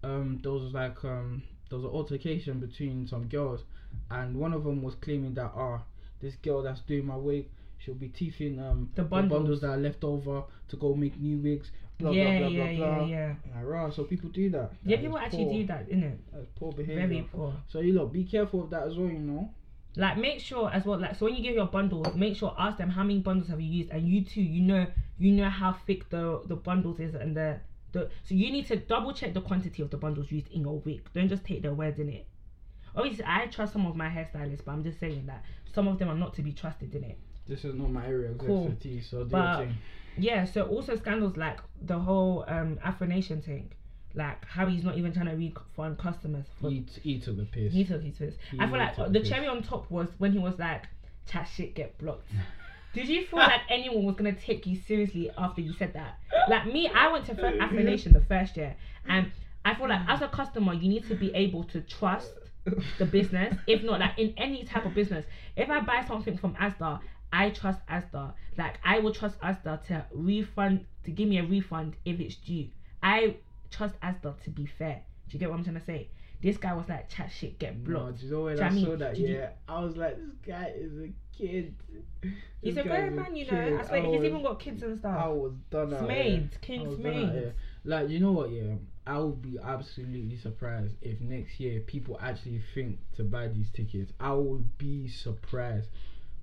[0.04, 3.64] Um, there was like um there was an altercation between some girls,
[4.10, 5.82] and one of them was claiming that ah,
[6.20, 7.46] this girl that's doing my wig,
[7.78, 9.38] she'll be teething um The the bundles.
[9.38, 11.70] bundles that are left over to go make new wigs.
[11.98, 13.06] Blah yeah, blah blah yeah, blah yeah, blah.
[13.06, 13.62] yeah.
[13.62, 14.72] Rah, so people do that.
[14.84, 15.52] Yeah, people actually poor.
[15.54, 16.18] do that, innit?
[16.32, 17.06] That's poor behavior.
[17.08, 17.54] Very poor.
[17.66, 19.08] So you look, be careful of that as well.
[19.08, 19.50] You know.
[19.96, 22.78] Like make sure as well, like so when you give your bundles, make sure ask
[22.78, 24.86] them how many bundles have you used, and you too, you know,
[25.18, 27.58] you know how thick the the bundles is and the
[27.90, 28.08] the.
[28.22, 31.02] So you need to double check the quantity of the bundles used in your wig.
[31.14, 32.26] Don't just take their words in it.
[32.94, 36.08] Obviously, I trust some of my hairstylists, but I'm just saying that some of them
[36.08, 37.18] are not to be trusted in it.
[37.48, 38.66] This is not my area of Cool.
[38.66, 39.68] expertise, so do But- your.
[40.18, 40.44] Yeah.
[40.44, 43.70] So also scandals like the whole um Afro Nation thing,
[44.14, 47.44] like how he's not even trying to refund customers for He, t- he took the
[47.44, 47.72] piss.
[47.72, 48.34] He took his piss.
[48.50, 50.84] He I feel like took the cherry on top was when he was like,
[51.26, 52.28] "Chat shit, get blocked."
[52.94, 56.18] Did you feel like anyone was gonna take you seriously after you said that?
[56.48, 58.74] Like me, I went to Fir- Afro Nation the first year,
[59.06, 59.30] and
[59.64, 62.32] I feel like as a customer, you need to be able to trust
[62.98, 63.54] the business.
[63.68, 65.24] If not, like in any type of business,
[65.56, 67.00] if I buy something from Asda,
[67.32, 68.32] I trust Asda.
[68.56, 72.68] Like I will trust Asda to refund to give me a refund if it's due.
[73.02, 73.36] I
[73.70, 75.02] trust Asda to be fair.
[75.28, 76.08] Do you get what I'm trying to say?
[76.40, 78.20] This guy was like, chat shit, get blocked.
[78.20, 79.14] do you know when Do you I I saw that?
[79.16, 81.74] Did you- Yeah, I was like, this guy is a kid.
[82.62, 83.50] He's a grown man, you know.
[83.50, 83.72] kid.
[83.80, 85.30] I swear, he's was- even got kids and I stuff.
[85.34, 86.02] was done out.
[86.04, 86.50] Smade, here.
[86.62, 87.32] King I was done out Smade.
[87.32, 87.54] here.
[87.84, 88.50] Like, you know what?
[88.50, 88.74] Yeah,
[89.06, 94.12] I would be absolutely surprised if next year people actually think to buy these tickets.
[94.20, 95.88] I would be surprised.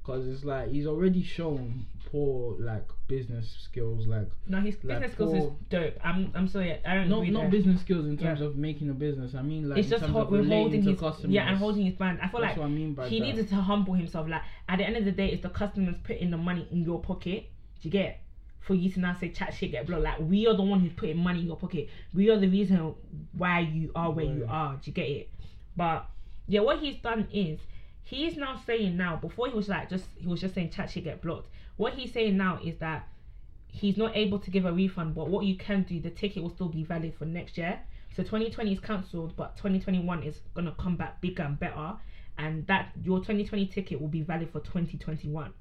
[0.06, 5.12] Cause it's like he's already shown poor like business skills, like No, his Like business
[5.13, 5.94] skills is dope.
[6.04, 7.50] I'm, I'm sorry, I don't agree not there.
[7.50, 8.46] business skills in terms Yeah.
[8.46, 9.34] of making a business.
[9.34, 11.32] I mean like It's in just terms ho- of we're holding to his customers.
[11.34, 12.20] yeah and holding his brand.
[12.22, 13.26] I feel That's like what I mean he that.
[13.26, 14.28] needed to humble himself.
[14.30, 17.00] Like at the end of the day, it's the customers putting the money in your
[17.02, 17.50] pocket.
[17.82, 18.22] Do you get?
[18.60, 20.04] For you to now say chat shit get blocked.
[20.04, 21.89] Like we are the one who's putting money in your pocket.
[22.13, 22.94] We are the reason
[23.36, 24.74] why you are where you are.
[24.76, 25.30] Do you get it?
[25.76, 26.08] But
[26.48, 27.60] yeah, what he's done is
[28.06, 29.18] he's now saying now.
[29.18, 31.50] Before he was like just he was just saying chat shit get blocked.
[31.76, 33.08] What he's saying now is that
[33.68, 35.15] he's not able to give a refund.
[35.15, 37.80] But what you can do, the ticket will still be valid for next year.
[38.15, 41.96] So 2020 is cancelled, but 2021 is gonna come back bigger and better,
[42.38, 45.52] and that your 2020 ticket will be valid for 2021.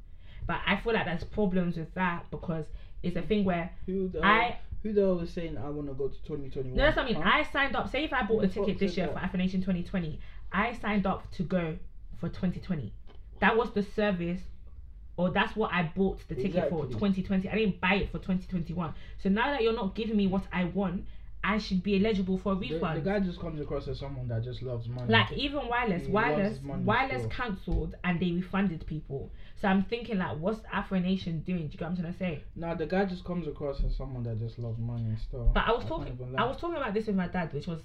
[0.46, 2.66] But I feel like there's problems with that because
[3.02, 5.94] it's a thing where Who the I who the hell was saying I want to
[5.94, 6.76] go to 2021?
[6.76, 7.22] no, that's what I mean.
[7.22, 7.30] Huh?
[7.32, 7.90] I signed up.
[7.90, 9.14] Say if I bought a the fuck ticket this year that?
[9.14, 10.20] for Afro Nation 2020,
[10.52, 11.76] I signed up to go
[12.20, 12.92] for 2020.
[13.40, 14.40] That was the service,
[15.16, 17.48] or that's what I bought the ticket for 2020.
[17.48, 18.94] I didn't buy it for 2021.
[19.22, 21.04] So now that you're not giving me what I want,
[21.44, 22.96] I should be eligible for a refund.
[22.96, 25.12] the guy just comes across as someone that just loves money.
[25.12, 29.30] Like even wireless, He wireless, wireless cancelled and they refunded people.
[29.60, 31.66] So I'm thinking like, what's Afro Nation doing?
[31.68, 32.44] Do you get what I'm trying to say?
[32.56, 35.52] Nah, the guy just comes across as someone that just loves money and stuff.
[35.52, 37.80] But I was can't talking, I was talking about this with my dad, which was,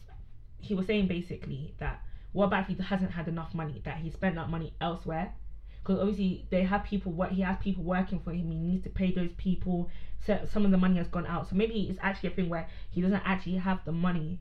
[0.59, 4.09] he was saying basically that what about if he hasn't had enough money that he
[4.09, 5.33] spent that money elsewhere?
[5.81, 7.31] Because obviously they have people work.
[7.31, 8.51] He has people working for him.
[8.51, 9.89] He needs to pay those people.
[10.25, 11.49] So some of the money has gone out.
[11.49, 14.39] So maybe it's actually a thing where he doesn't actually have the money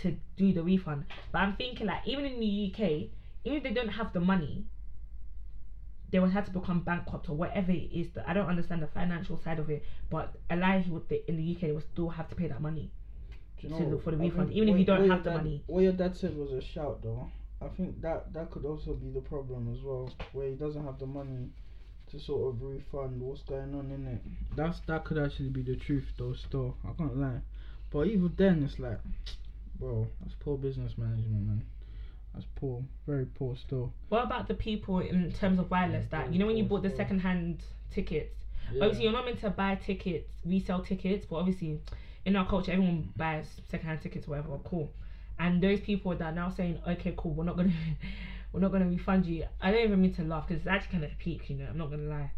[0.00, 1.04] to do the refund.
[1.32, 3.10] But I'm thinking like even in the UK,
[3.44, 4.64] even if they don't have the money,
[6.10, 8.08] they would have to become bankrupt or whatever it is.
[8.14, 9.84] That I don't understand the financial side of it.
[10.08, 12.62] But a lie he would in the UK they would still have to pay that
[12.62, 12.90] money.
[13.60, 15.62] Do to for the refund, even if you don't have the dad- money.
[15.66, 17.28] What your dad said was a shout, though.
[17.60, 20.98] I think that that could also be the problem as well, where he doesn't have
[20.98, 21.48] the money
[22.10, 24.22] to sort of refund what's going on in it.
[24.56, 26.34] That's that could actually be the truth, though.
[26.34, 27.40] Still, I can't lie.
[27.90, 29.00] But even then, it's like,
[29.80, 31.64] bro, that's poor business management, man.
[32.34, 33.56] That's poor, very poor.
[33.56, 36.64] Still, What about the people in terms of wireless Yeah, that you know when you
[36.64, 38.36] bought the second hand tickets?
[38.72, 38.84] yeah.
[38.84, 41.80] Obviously you're not meant to buy tickets, resell tickets, but obviously
[42.24, 44.90] in our culture everyone buys second hand tickets, whatever, cool.
[45.38, 47.72] And those people that are now saying, okay, cool, we're not gonna,
[48.52, 49.44] we're not gonna refund you.
[49.60, 51.66] I don't even mean to laugh because it's actually kind of peak, you know.
[51.70, 52.30] I'm not gonna lie.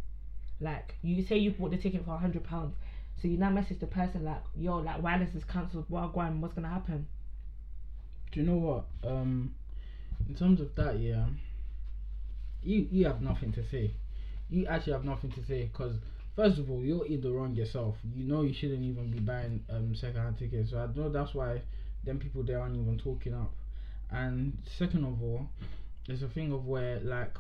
[0.61, 2.75] Like you say you bought the ticket for a hundred pounds,
[3.21, 5.87] so you now message the person like, yo, like wireless is cancelled.
[5.88, 6.40] What going?
[6.40, 7.07] What's gonna happen?
[8.33, 8.85] Do you know what?
[9.11, 9.55] Um,
[10.29, 11.25] in terms of that, yeah,
[12.62, 13.93] you you have nothing to say.
[14.51, 15.97] You actually have nothing to say because
[16.37, 17.97] first of all, you're in the wrong yourself.
[18.14, 20.71] You know you shouldn't even be buying um secondhand tickets.
[20.71, 21.62] So I know that's why
[22.05, 23.53] them people there aren't even talking up.
[24.11, 25.49] And second of all,
[26.07, 27.37] there's a thing of where like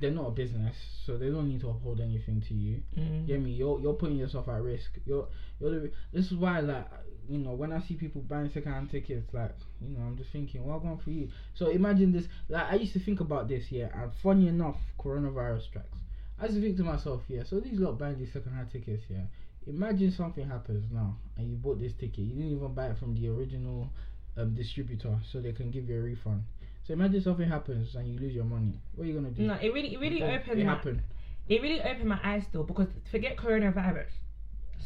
[0.00, 2.82] they're not a business, so they don't need to uphold anything to you.
[2.98, 3.42] Mm.
[3.42, 3.50] Me?
[3.50, 4.90] You're you're putting yourself at risk.
[5.04, 5.28] You're
[5.60, 6.86] you're the, this is why like
[7.28, 10.64] you know when I see people buying secondhand tickets, like you know I'm just thinking,
[10.64, 11.28] well, going for you.
[11.54, 12.26] So imagine this.
[12.48, 13.88] Like I used to think about this, yeah.
[13.94, 15.98] And funny enough, coronavirus strikes.
[16.40, 17.42] To think to myself, yeah.
[17.48, 19.22] So these lot buying these secondhand tickets, yeah.
[19.66, 22.18] Imagine something happens now, and you bought this ticket.
[22.18, 23.88] You didn't even buy it from the original
[24.36, 26.42] um, distributor so they can give you a refund.
[26.86, 28.78] So imagine something happens and you lose your money.
[28.94, 29.42] What are you gonna do?
[29.42, 30.60] No, it really, it really opened.
[30.60, 31.02] It my, happened.
[31.48, 34.10] it really opened my eyes still because forget coronavirus.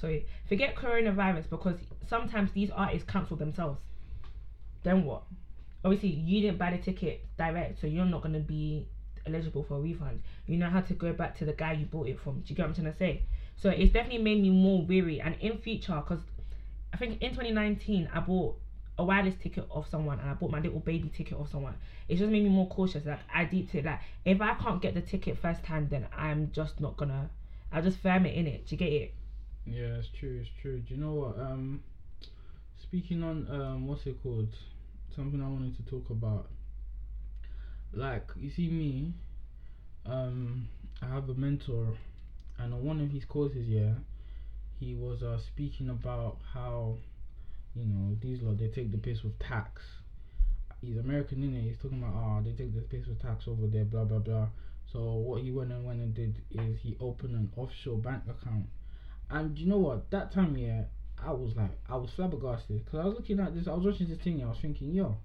[0.01, 3.81] Sorry, forget coronavirus because sometimes these artists cancel themselves.
[4.85, 5.25] Then what?
[5.85, 8.87] Obviously, you didn't buy the ticket direct, so you're not gonna be
[9.29, 10.23] eligible for a refund.
[10.47, 12.41] You know how to go back to the guy you bought it from.
[12.41, 13.23] Do you get what I'm trying to say?
[13.57, 15.21] So it's definitely made me more weary.
[15.21, 16.25] And in future, because
[16.93, 18.57] I think in 2019 I bought
[18.99, 21.75] a wireless ticket off someone and I bought my little baby ticket off someone.
[22.09, 23.05] It's just made me more cautious.
[23.05, 23.85] Like I deeped it.
[23.85, 27.31] Like if I can't get the ticket first hand, then I'm just not gonna.
[27.71, 28.67] I'll just firm it in it.
[28.67, 29.15] Do you get it?
[29.67, 30.39] Yeah, it's true.
[30.41, 30.79] It's true.
[30.81, 31.39] Do you know what?
[31.39, 31.83] Um,
[32.83, 34.49] speaking on um, what's it called?
[35.15, 36.49] Something I wanted to talk about.
[37.93, 39.15] Like you see me,
[40.07, 40.69] um,
[41.03, 41.97] I have a mentor,
[42.59, 43.95] and on one of his courses, yeah,
[44.79, 46.97] he was uh speaking about how,
[47.75, 49.83] you know, these lot they take the piss with tax.
[50.81, 51.69] He's American, in innit?
[51.69, 54.49] He's talking about ah they take the piss with tax over there, blah blah blah.
[54.93, 58.67] So what he went and went and did is he opened an offshore bank account
[59.31, 60.11] and you know what?
[60.11, 60.85] That time, yeah,
[61.25, 63.69] I was like, I was flabbergasted because I was looking at this.
[63.69, 64.41] I was watching this thing.
[64.41, 65.17] And I was thinking, yo,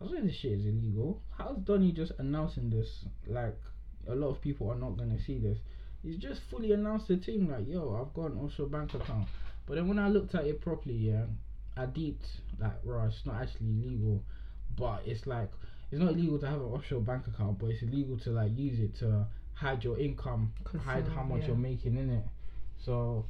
[0.00, 1.20] I was like, this shit is illegal.
[1.36, 3.04] How's Donny just announcing this?
[3.26, 3.58] Like,
[4.08, 5.58] a lot of people are not gonna see this.
[6.02, 9.28] He's just fully announced the team, Like, yo, I've got an offshore bank account.
[9.66, 11.26] But then when I looked at it properly, yeah,
[11.76, 12.24] I deeped
[12.58, 14.22] like, right, it's not actually legal.
[14.76, 15.50] but it's like
[15.90, 18.78] it's not illegal to have an offshore bank account, but it's illegal to like use
[18.80, 20.52] it to hide your income,
[20.84, 21.48] hide uh, how much yeah.
[21.48, 22.24] you're making in it.
[22.84, 23.26] So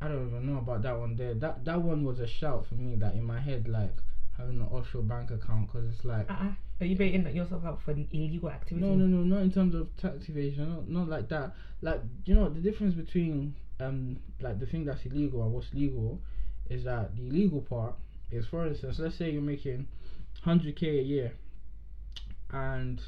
[0.00, 1.34] I don't even know about that one there.
[1.34, 2.96] That that one was a shout for me.
[2.96, 3.96] That in my head, like
[4.36, 6.50] having an offshore bank account, because it's like Uh-uh.
[6.80, 8.84] Are you baiting yourself out for illegal activity?
[8.84, 11.54] no, no, no, not in terms of tax evasion, not, not like that.
[11.82, 16.20] Like you know the difference between um like the thing that's illegal and what's legal
[16.70, 17.94] is that the illegal part
[18.30, 19.86] is, for instance, let's say you're making
[20.42, 21.32] hundred k a year,
[22.50, 23.00] and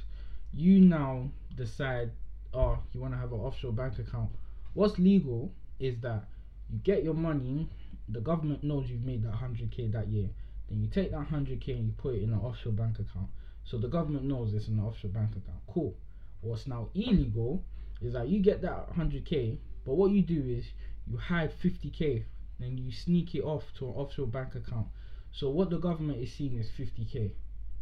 [0.54, 2.10] you now decide,
[2.54, 4.30] oh, you want to have an offshore bank account.
[4.74, 6.24] What's legal is that
[6.70, 7.68] you get your money,
[8.08, 10.28] the government knows you've made that hundred k that year.
[10.68, 13.28] Then you take that hundred k and you put it in an offshore bank account.
[13.64, 15.60] So the government knows it's an offshore bank account.
[15.66, 15.94] Cool.
[16.40, 17.64] What's now illegal
[18.00, 20.64] is that you get that 100k, but what you do is
[21.06, 22.24] you hide 50k,
[22.60, 24.86] then you sneak it off to an offshore bank account.
[25.32, 27.30] So what the government is seeing is 50k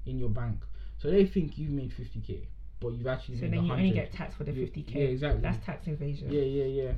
[0.06, 0.60] in your bank.
[0.98, 2.46] So they think you've made 50k,
[2.80, 4.94] but you've actually So made then you only get taxed for the 50k.
[4.94, 5.40] yeah, exactly.
[5.42, 6.30] That's tax evasion.
[6.32, 6.92] Yeah, yeah, yeah.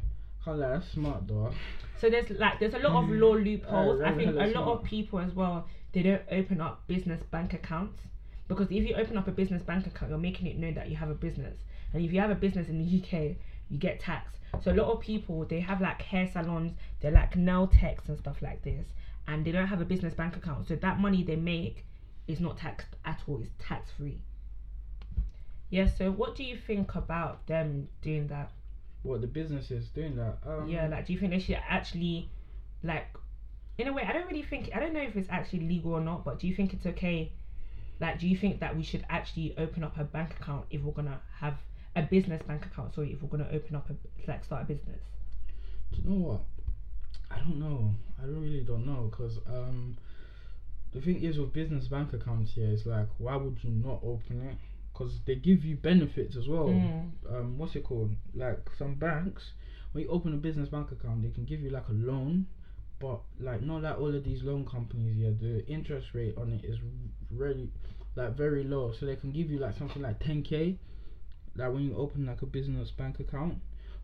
[0.47, 1.53] Can't lie, that's smart though.
[2.01, 4.01] So there's like there's a lot of law loopholes.
[4.01, 4.69] Oh, I think a lot smart.
[4.69, 7.99] of people as well they don't open up business bank accounts
[8.47, 10.95] because if you open up a business bank account, you're making it known that you
[10.95, 11.57] have a business,
[11.93, 13.37] and if you have a business in the UK,
[13.69, 14.37] you get taxed.
[14.63, 18.17] So a lot of people they have like hair salons, they're like nail techs and
[18.17, 18.87] stuff like this,
[19.27, 20.69] and they don't have a business bank account.
[20.69, 21.85] So that money they make
[22.29, 23.41] is not taxed at all.
[23.43, 24.23] It's tax free.
[25.71, 25.89] Yeah.
[25.99, 28.53] So what do you think about them doing that?
[29.07, 30.39] What the business is doing that?
[30.47, 32.29] Um, yeah like do you think they should actually
[32.83, 33.07] like
[33.79, 36.01] in a way i don't really think i don't know if it's actually legal or
[36.01, 37.31] not but do you think it's okay
[38.01, 40.93] like do you think that we should actually open up a bank account if we're
[40.93, 41.55] gonna have
[41.95, 43.95] a business bank account sorry if we're gonna open up a
[44.31, 45.01] like start a business
[45.93, 46.41] Do you know what?
[47.31, 47.95] I don't know.
[48.19, 49.97] I don't really don't know because um,
[50.93, 54.41] the thing is with business bank accounts here is like, why would you not open
[54.49, 54.57] it?
[54.97, 56.69] Because they give you benefits as well.
[56.69, 57.11] Mm.
[57.29, 58.13] Um, what's it called?
[58.35, 59.53] Like some banks,
[59.93, 62.47] when you open a business bank account, they can give you like a loan,
[62.99, 65.17] but like not like all of these loan companies.
[65.19, 66.79] Yeah, the interest rate on it is
[67.31, 67.71] really
[68.15, 70.79] like very low, so they can give you like something like 10k,
[71.57, 73.57] like when you open like a business bank account.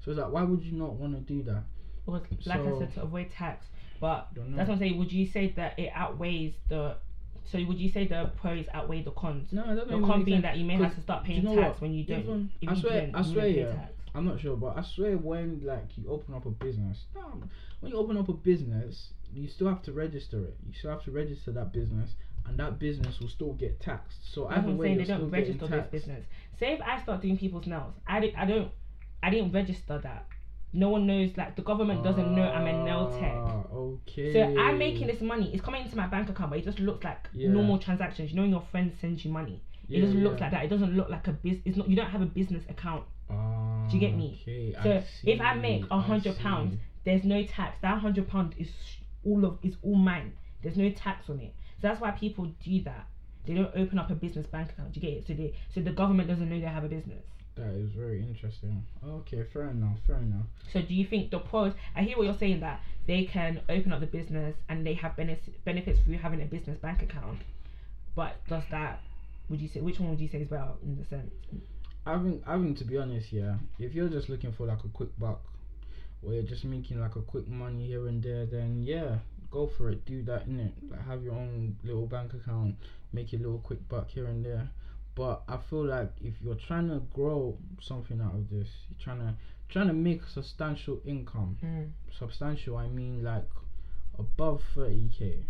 [0.04, 1.62] So it's like, why would you not want to do that?
[2.06, 3.66] because like i said to avoid tax
[4.00, 6.96] but that's what i'm saying would you say that it outweighs the
[7.44, 10.42] so would you say the pros outweigh the cons No, I don't The con being
[10.42, 11.82] that you may have to start paying know tax what?
[11.82, 13.72] when you don't Even- I swear- I swear, yeah.
[13.72, 13.92] tax.
[14.14, 17.42] I'm not sure, but I swear when like you open up a business, no,
[17.80, 20.56] when you open up a business, you still have to register it.
[20.66, 22.10] You still have to register that business,
[22.46, 24.18] and that business will still get taxed.
[24.34, 24.98] So either I'm way, saying.
[24.98, 26.24] They don't register this business.
[26.60, 28.70] Say if I start doing people's nails, I, di- I don't,
[29.22, 30.26] I didn't register that.
[30.72, 31.30] No one knows.
[31.36, 33.34] Like the government doesn't know I'm a nail tech.
[33.36, 34.32] Ah, Okay.
[34.32, 35.50] So I'm making this money.
[35.52, 37.50] It's coming into my bank account, but it just looks like Yeah.
[37.50, 38.30] normal transactions.
[38.30, 39.60] You know, when your friend sends you money.
[39.88, 40.44] it Yeah, doesn't look yeah.
[40.44, 40.64] like that.
[40.64, 41.88] It doesn't look like a business It's not.
[41.88, 43.04] You don't have a business account.
[43.30, 44.40] Ah, Do you get me?
[44.42, 47.76] Okay, So I if I make a hundred pounds, there's no tax.
[47.82, 48.70] That hundred pound is
[49.24, 50.32] all of is all mine.
[50.62, 51.54] There's no tax on it.
[51.80, 53.06] So that's why people do that.
[53.46, 54.92] They don't open up a business bank account.
[54.92, 55.26] Do you get it?
[55.26, 57.24] So they so the government doesn't know they have a business.
[57.56, 58.82] That is very interesting.
[59.06, 59.98] Okay, fair enough.
[60.06, 60.46] Fair enough.
[60.72, 61.74] So do you think the pros?
[61.94, 65.16] I hear what you're saying that they can open up the business and they have
[65.16, 67.40] benefits benefits through having a business bank account,
[68.14, 69.00] but does that?
[69.50, 71.30] Would you say which one would you say is better in the sense?
[72.06, 74.88] I think, I think to be honest, yeah, if you're just looking for like a
[74.88, 75.40] quick buck,
[76.22, 79.18] or you're just making like a quick money here and there, then yeah,
[79.50, 80.04] go for it.
[80.06, 80.72] Do that in it.
[80.90, 82.76] Like have your own little bank account,
[83.12, 84.70] make your little quick buck here and there.
[85.14, 89.18] But I feel like if you're trying to grow something out of this, you're trying
[89.20, 89.34] to
[89.68, 91.56] trying to make substantial income.
[91.64, 91.90] Mm.
[92.18, 93.48] Substantial, I mean like
[94.18, 95.44] above 30k,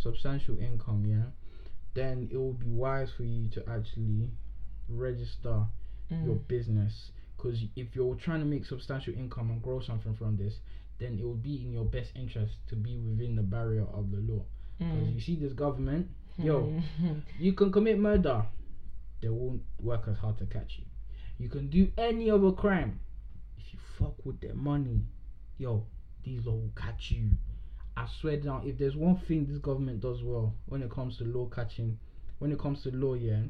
[0.00, 1.30] substantial income, yeah.
[1.94, 4.30] Then it will be wise for you to actually
[4.88, 5.66] register
[6.10, 6.48] your Mm.
[6.48, 10.54] business because if you're trying to make substantial income and grow something from this
[10.98, 14.18] then it will be in your best interest to be within the barrier of the
[14.18, 14.42] law
[14.78, 15.14] because Mm.
[15.14, 16.78] you see this government yo
[17.38, 18.44] you can commit murder
[19.24, 20.84] they won't work as hard to catch you
[21.38, 23.00] you can do any other crime
[23.58, 25.00] if you fuck with their money
[25.58, 25.84] yo
[26.24, 27.30] these law will catch you
[27.96, 31.24] i swear down if there's one thing this government does well when it comes to
[31.24, 31.98] law catching
[32.38, 33.40] when it comes to law yeah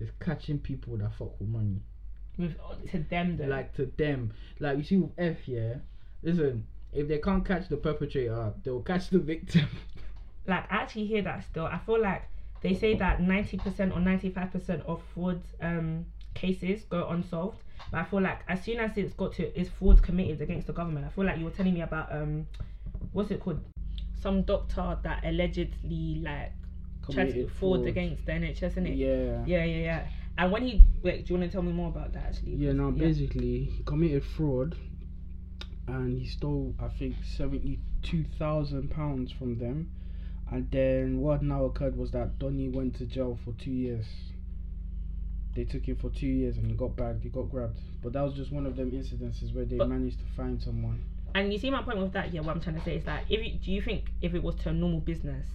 [0.00, 1.80] is catching people that fuck with money
[2.38, 3.46] With uh, to them though.
[3.46, 4.32] like to them.
[4.60, 5.76] Like you see with F, yeah.
[6.22, 9.66] Listen, if they can't catch the perpetrator, they'll catch the victim.
[10.46, 11.64] like I actually hear that still.
[11.64, 12.24] I feel like
[12.62, 17.58] they say that ninety percent or ninety five percent of fraud um cases go unsolved.
[17.90, 20.72] But I feel like as soon as it's got to is fraud committed against the
[20.72, 22.46] government, I feel like you were telling me about um
[23.12, 23.60] what's it called?
[24.20, 26.52] Some doctor that allegedly like
[27.10, 27.86] tried to Committed fraud, fraud.
[27.88, 28.96] against the NHS, innit?
[28.96, 29.44] Yeah.
[29.46, 30.06] Yeah, yeah, yeah.
[30.38, 32.56] And when he wait, do you want to tell me more about that actually?
[32.56, 34.74] Yeah, now Because- basically he committed fraud
[35.88, 39.90] and he stole I think seventy two thousand pounds from them.
[40.50, 44.06] And then what now occurred was that Donny went to jail for two years.
[45.54, 47.78] They took him for two years and he got bagged, he got grabbed.
[48.02, 51.02] But that was just one of them incidences where they But- managed to find someone.
[51.34, 52.40] And you see my point with that, yeah.
[52.40, 54.54] What I'm trying to say is that if you, do you think if it was
[54.56, 55.46] to a normal business,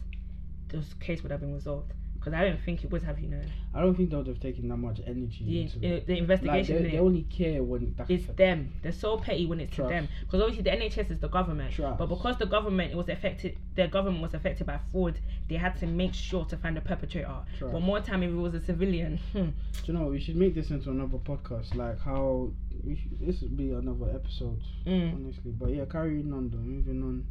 [0.67, 1.93] this case would have been resolved?
[2.21, 3.41] Because I don't think it would have, you know.
[3.73, 6.91] I don't think they would have taken that much energy The, the Like investigation they,
[6.91, 8.71] they only care when that it's them.
[8.83, 9.89] They're so petty when it's Trust.
[9.89, 10.07] to them.
[10.19, 11.73] Because obviously the NHS is the government.
[11.73, 11.97] Trust.
[11.97, 15.17] But because the government it was affected, their government was affected by fraud.
[15.49, 17.37] They had to make sure to find the perpetrator.
[17.57, 17.73] Trust.
[17.73, 19.53] But more time if it was a civilian, hmm, Do
[19.85, 22.51] you know we should make this into another podcast, like how
[22.85, 25.51] we should, this would be another episode, mm, honestly.
[25.59, 27.25] But yeah, carrying on though, moving on.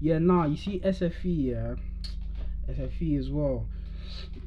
[0.00, 1.74] Yeah, nah, you see SFE, yeah,
[2.72, 3.66] SFE as well.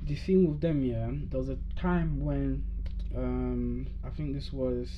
[0.06, 2.64] The thing with them, yeah, there was a time when,
[3.16, 4.90] um, I think this was,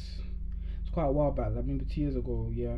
[0.82, 2.78] it's quite a while back, like maybe two years ago, yeah.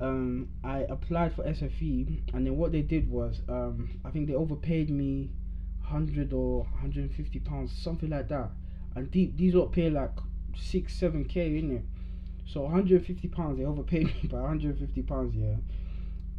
[0.00, 4.34] Um, I applied for SFE, and then what they did was, um, I think they
[4.34, 5.30] overpaid me,
[5.82, 8.50] hundred or hundred and fifty pounds, something like that.
[8.94, 10.12] And the- these lot pay like
[10.56, 11.84] six, seven k in it.
[12.46, 15.34] So 150 pounds, they overpaid me by 150 pounds.
[15.36, 15.56] Yeah.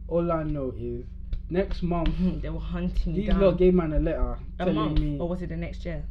[0.07, 1.05] All I know is
[1.51, 2.09] next month
[2.41, 5.17] they were hunting these down lot gave man a letter a telling month, me.
[5.19, 6.03] or was it the next year?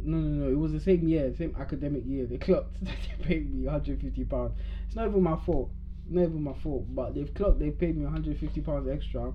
[0.00, 0.48] no, no, no.
[0.52, 2.24] It was the same year, same academic year.
[2.26, 4.52] They clocked that they paid me 150 pounds.
[4.86, 5.70] It's not even my fault.
[6.08, 6.86] Not even my fault.
[6.94, 7.58] But they've clocked.
[7.58, 9.32] They paid me 150 pounds extra.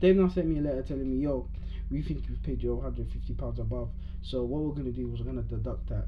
[0.00, 1.46] They've now sent me a letter telling me, "Yo,
[1.90, 3.90] we think you've paid your 150 pounds above.
[4.22, 6.06] So what we're gonna do is we're gonna deduct that."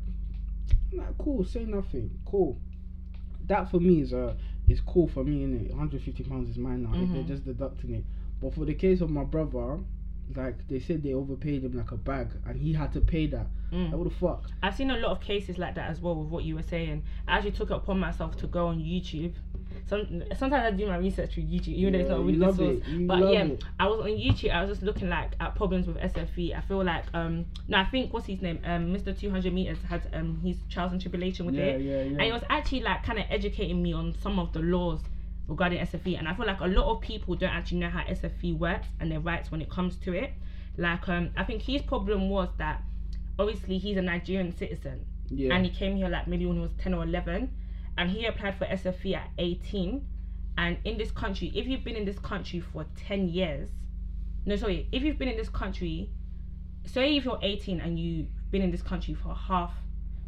[0.92, 1.44] I'm like, cool.
[1.44, 2.10] Say nothing.
[2.24, 2.58] Cool.
[3.48, 4.34] That for me is uh
[4.66, 5.68] is cool for me, innit?
[5.70, 6.94] 150 pounds is mine now.
[6.94, 7.12] If Mhm.
[7.12, 8.04] they're just deducting it.
[8.40, 9.78] But for the case of my brother,
[10.36, 13.46] like they said they overpaid him like a bag, and he had to pay that.
[13.72, 13.90] Mm.
[13.90, 14.50] Like, what the fuck?
[14.62, 17.02] I've seen a lot of cases like that as well with what you were saying.
[17.28, 19.34] I actually took it upon myself to go on YouTube.
[19.86, 22.80] Some sometimes I do my research through YouTube, even though it's not really good source.
[23.06, 23.64] But yeah, it.
[23.78, 24.52] I was on YouTube.
[24.52, 26.56] I was just looking like at problems with SFE.
[26.56, 28.60] I feel like um no, I think what's his name?
[28.64, 29.18] Um, Mr.
[29.18, 32.02] Two Hundred Meters had um his trials and tribulation with yeah, it, yeah, yeah.
[32.02, 35.00] and it was actually like kind of educating me on some of the laws
[35.48, 36.18] regarding SFE.
[36.18, 39.10] And I feel like a lot of people don't actually know how SFE works and
[39.10, 40.32] their rights when it comes to it.
[40.76, 42.82] Like um, I think his problem was that
[43.38, 45.54] obviously he's a Nigerian citizen yeah.
[45.54, 47.50] and he came here like maybe when he was 10 or 11
[47.96, 50.06] and he applied for SFE at 18
[50.58, 53.70] and in this country if you've been in this country for 10 years
[54.44, 56.10] no sorry if you've been in this country
[56.84, 59.72] say if you're 18 and you've been in this country for half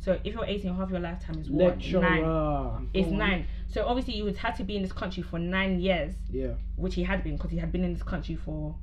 [0.03, 2.00] so if you're 18 half your lifetime is what Lecturer.
[2.03, 3.17] nine it's on.
[3.19, 6.55] nine so obviously you would have to be in this country for nine years Yeah.
[6.77, 8.75] which he had been because he had been in this country for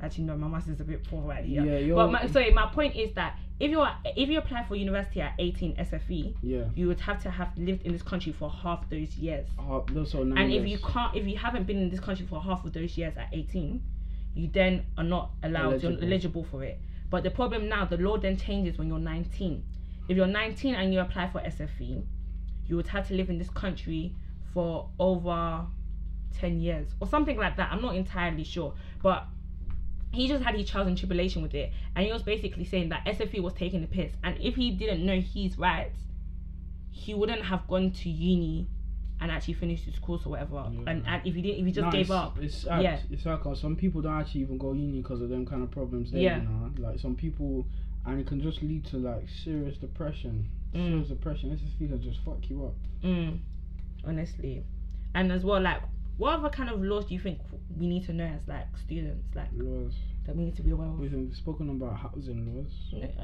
[0.00, 1.96] actually no my master's a bit poor right here Yeah, you're.
[1.96, 5.34] but my, sorry my point is that if you're if you apply for university at
[5.38, 6.64] 18 SFE yeah.
[6.74, 9.46] you would have to have lived in this country for half those years.
[9.58, 12.26] Uh, those are nine and if you can't, if you haven't been in this country
[12.26, 13.80] for half of those years at 18,
[14.34, 15.92] you then are not allowed, Eligible.
[15.92, 16.78] you're eligible for it.
[17.10, 19.62] But the problem now, the law then changes when you're 19.
[20.08, 22.02] If you're 19 and you apply for SFE,
[22.66, 24.14] you would have to live in this country
[24.52, 25.66] for over
[26.34, 27.70] 10 years or something like that.
[27.72, 28.74] I'm not entirely sure.
[29.02, 29.26] But
[30.12, 31.72] he just had his trials and tribulation with it.
[31.96, 34.12] And he was basically saying that SFE was taking the piss.
[34.24, 35.98] And if he didn't know his rights,
[36.90, 38.66] he wouldn't have gone to uni
[39.20, 40.68] and actually finished his course or whatever.
[40.72, 40.80] Yeah.
[40.88, 42.64] And, and if he didn't, if he just Nah, gave it's- up, It's.
[42.64, 42.98] Yeah.
[43.10, 46.10] It's 'cause some people don't actually even go uni because of them kind of problems.
[46.10, 46.42] There, Yeah.
[46.42, 46.70] You know?
[46.88, 47.66] Like some people,
[48.06, 50.48] and it can just lead to like serious depression.
[50.74, 50.88] Mm.
[50.88, 51.50] Serious depression.
[51.50, 52.74] This is can just fuck you up.
[53.04, 53.38] Mm,
[54.06, 54.64] honestly,
[55.14, 55.82] and as well, like,
[56.16, 57.38] what other kind of laws do you think
[57.78, 59.92] we need to know as like students, like Laws.
[60.26, 60.98] that we need to be aware of?
[60.98, 62.72] We've spoken about housing laws.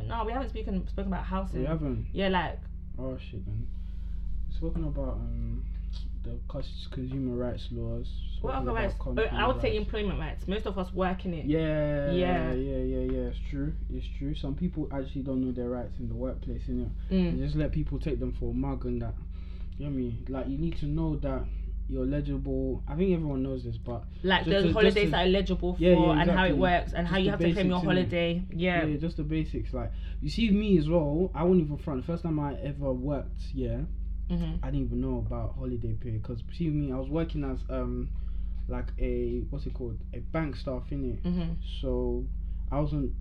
[0.06, 1.60] No, we haven't spoken spoken about housing.
[1.60, 2.06] We haven't.
[2.12, 2.58] Yeah, like
[2.98, 3.66] Oh shit, then.
[4.48, 5.64] We've spoken about um
[6.28, 8.06] the cons- consumer rights laws.
[8.40, 8.94] what other rights?
[9.04, 10.46] Oh, I would say employment rights.
[10.46, 11.46] Most of us work in it.
[11.46, 12.52] Yeah, Yeah.
[12.52, 13.28] yeah, yeah, yeah.
[13.30, 13.72] It's true.
[13.90, 14.34] It's true.
[14.34, 16.90] Some people actually don't know their rights in the workplace, innit?
[17.10, 17.36] Mm.
[17.38, 19.14] You just let people take them for a mug and that.
[19.78, 20.26] You know what I mean?
[20.28, 21.44] Like you need to know that
[21.88, 22.82] you're legible.
[22.86, 25.82] I think everyone knows this, but Like the to- holidays to- that are legible for
[25.82, 28.42] Yeah, yeah, and how it works and how you have to claim your holiday.
[28.52, 28.84] Yeah.
[28.84, 29.72] yeah, just the basics.
[29.72, 31.30] Like you see me as well.
[31.34, 32.04] I wouldn't even front.
[32.04, 33.78] First time I ever worked, yeah,
[34.28, 37.58] hmm I didn't even know about holiday pay because see me, I was working as
[37.70, 38.10] um
[38.68, 41.20] like a what's it called a bank staff in it.
[41.28, 42.24] hmm So
[42.70, 43.12] I wasn't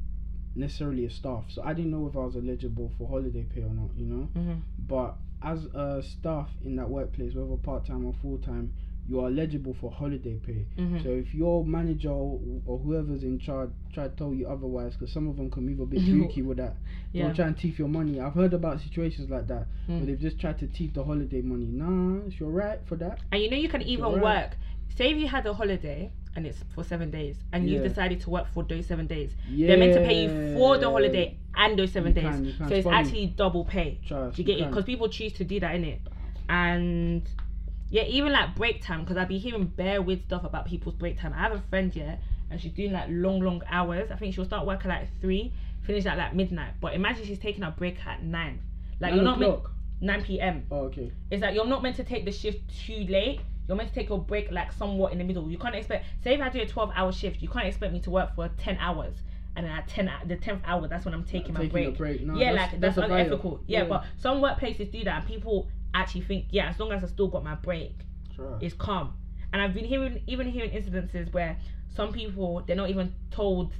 [0.56, 3.74] necessarily a staff, so I didn't know if I was eligible for holiday pay or
[3.74, 3.90] not.
[3.96, 4.54] You know, hmm
[4.88, 8.74] but as a staff in that workplace, whether part time or full time,
[9.10, 10.66] you are eligible for holiday pay.
[10.78, 14.94] hmm So if your manager or, or whoever's in charge try to tell you otherwise,
[14.94, 16.76] because some of them can move a bit freaky with that,
[17.14, 17.28] Yeah.
[17.28, 18.20] they'll try and thief your money.
[18.20, 19.98] I've heard about situations like that Mm.
[19.98, 21.66] where they've just tried to thief the holiday money.
[21.68, 23.20] Nah, it's your right for that.
[23.32, 24.22] And you know you can even Alright.
[24.24, 24.58] work.
[24.96, 28.30] Say if you had a holiday and it's for seven days, and you've decided to
[28.30, 31.80] work for those seven days, Yeah, they're meant to pay you for the holiday and
[31.80, 32.36] those seven You days.
[32.36, 32.68] can, can.
[32.70, 34.00] So it's actually double pay.
[34.06, 34.68] Trust, Do you get it?
[34.70, 36.00] Because people choose to do that in it,
[36.50, 37.24] and
[37.90, 39.02] yeah, even like break time.
[39.02, 41.34] Because I've been hearing bare weird stuff about people's break time.
[41.34, 42.18] I have a friend yeah,
[42.50, 44.12] and she's doing like long, long hours.
[44.12, 46.74] I think she'll start work at like three, finish at like midnight.
[46.82, 48.62] But imagine she's taking a break at nine.
[49.00, 49.60] Like Nine you're not meant
[50.02, 50.66] nine p.m.
[50.72, 51.12] Oh, okay.
[51.32, 53.42] It's like you're not meant to take the shift too late.
[53.68, 55.50] You're meant to take a break like somewhat in the middle.
[55.50, 56.06] You can't expect.
[56.24, 58.50] Say if I do a twelve hour shift, you can't expect me to work for
[58.58, 59.16] ten hours.
[59.56, 61.88] And then at ten, the tenth hour, that's when I'm taking my Taking break.
[61.88, 62.22] a break.
[62.22, 63.06] No, yeah, that's, like that's, vibe.
[63.06, 63.60] unethical.
[63.66, 67.08] Yeah, but some workplaces do that, and people actually think, yeah, as long as I
[67.08, 67.96] still got my break,
[68.36, 68.64] Trust.
[68.64, 69.14] it's calm.
[69.54, 71.58] And I've been hearing, even hearing incidences where
[71.96, 73.72] some people they're not even told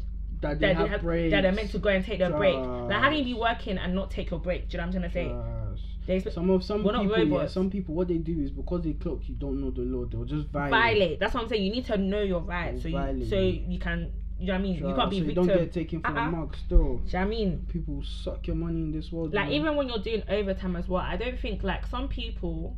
[0.42, 2.56] that they that have they have, that they're meant to go and take their break.
[2.56, 4.70] Like, how can you be working and not take your break?
[4.70, 5.28] Do you know what I'm trying to say?
[5.30, 5.84] Trust.
[6.08, 8.82] They expect, Some of some We're people, yeah, some people, what they do is because
[8.82, 10.72] they clock you don't know the law, they'll just violate.
[10.72, 11.20] violate.
[11.20, 11.64] That's what I'm saying.
[11.64, 14.12] You need to know your rights, so you so you can.
[14.40, 14.76] You know what I mean?
[14.88, 15.48] You can't be so you victim.
[15.48, 16.28] don't get taken for Uh-uh.
[16.28, 16.56] a mug.
[16.66, 17.66] Still, Do you know what I mean?
[17.70, 19.34] people suck your money in this world.
[19.34, 19.54] Like know?
[19.56, 22.78] even when you're doing overtime as well, I don't think like some people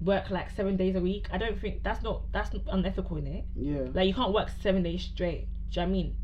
[0.00, 1.28] work like seven days a week.
[1.32, 3.44] I don't think that's not that's unethical in it.
[3.54, 5.48] yeah, Like you can't work seven days straight.
[5.70, 6.16] Do you know what I mean?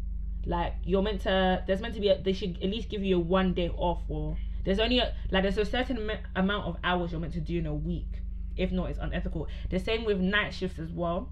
[0.46, 1.62] Like you're meant to.
[1.66, 2.08] There's meant to be.
[2.08, 5.14] A, they should at least give you a one day off, or there's only a,
[5.30, 8.08] like there's a certain am- amount of hours you're meant to do in a week.
[8.56, 9.46] If not, it's unethical.
[9.70, 11.30] The same with night shifts as well.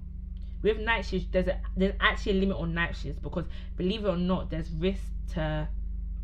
[0.62, 3.44] With night shifts, there's a there's actually a limit on night shifts because
[3.76, 5.02] believe it or not, there's risk
[5.32, 5.68] to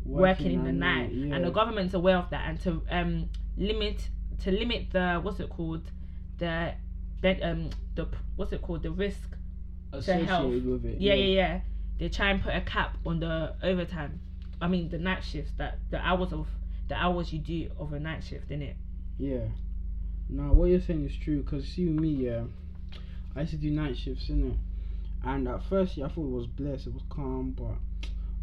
[0.05, 1.35] working, in the at night, yeah.
[1.35, 4.09] and the government's aware of that, and to um limit
[4.39, 5.83] to limit the what's it called,
[6.37, 6.73] the
[7.21, 9.35] then um the what's it called the risk
[9.93, 10.51] associated health.
[10.51, 11.01] with it.
[11.01, 11.59] yeah, yeah, yeah.
[11.99, 14.19] They try and put a cap on the overtime.
[14.61, 16.47] I mean the night shifts that the hours of
[16.87, 18.75] the hours you do of a night shift in it.
[19.17, 19.45] Yeah.
[20.29, 22.43] Now what you're saying is true because see with me, yeah,
[23.37, 24.57] I used to do night shifts in it,
[25.23, 27.75] and at first yeah, I thought it was blessed, it was calm, but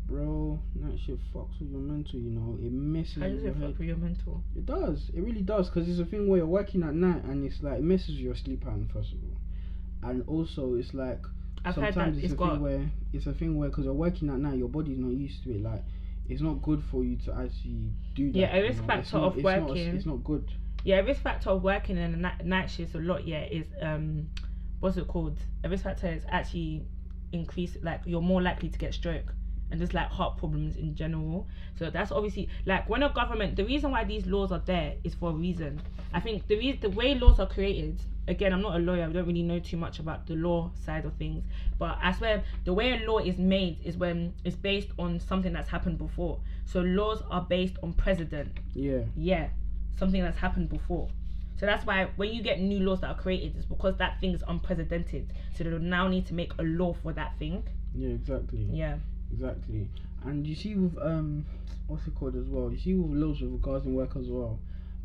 [0.06, 2.18] bro, night shift fucks with your mental.
[2.20, 4.42] You know, it messes How does with your it fuck with your mental?
[4.56, 5.10] It does.
[5.14, 7.78] It really does because it's a thing where you're working at night and it's like
[7.78, 11.20] it messes with your sleep pattern first of all, and also it's like
[11.64, 14.28] I've sometimes it's it's a got thing where it's a thing where because you're working
[14.28, 15.62] at night, your body's not used to it.
[15.62, 15.82] Like
[16.28, 18.38] it's not good for you to actually do that.
[18.38, 18.86] Yeah, a you risk know?
[18.86, 19.96] factor It's not- of it's not- working.
[19.96, 20.52] it's not good.
[20.84, 23.26] Yeah, a risk factor of working in a night, night shifts a lot.
[23.26, 24.28] Yeah, is um,
[24.84, 25.38] what's it called?
[25.64, 26.84] A risk factor is actually
[27.32, 29.32] increase like you're more likely to get stroke
[29.70, 31.48] and just like heart problems in general.
[31.78, 33.56] So that's obviously like when a government.
[33.56, 35.80] The reason why these laws are there is for a reason.
[36.12, 37.98] I think the re- the way laws are created.
[38.28, 39.04] Again, I'm not a lawyer.
[39.04, 41.44] I don't really know too much about the law side of things.
[41.78, 45.52] But I swear, the way a law is made is when it's based on something
[45.54, 46.40] that's happened before.
[46.66, 49.00] So laws are based on precedent Yeah.
[49.16, 49.48] yeah,
[49.98, 51.08] something that's happened before.
[51.56, 54.32] So that's why when you get new laws that are created, it's because that thing
[54.34, 55.32] is unprecedented.
[55.56, 57.62] So they now need to make a law for that thing.
[57.94, 58.08] Yeah.
[58.10, 58.68] Exactly.
[58.72, 58.98] Yeah.
[59.32, 59.88] Exactly.
[60.24, 61.44] And you see with um,
[61.86, 62.70] what's it called as well?
[62.70, 64.58] You see with laws with regards in work as well.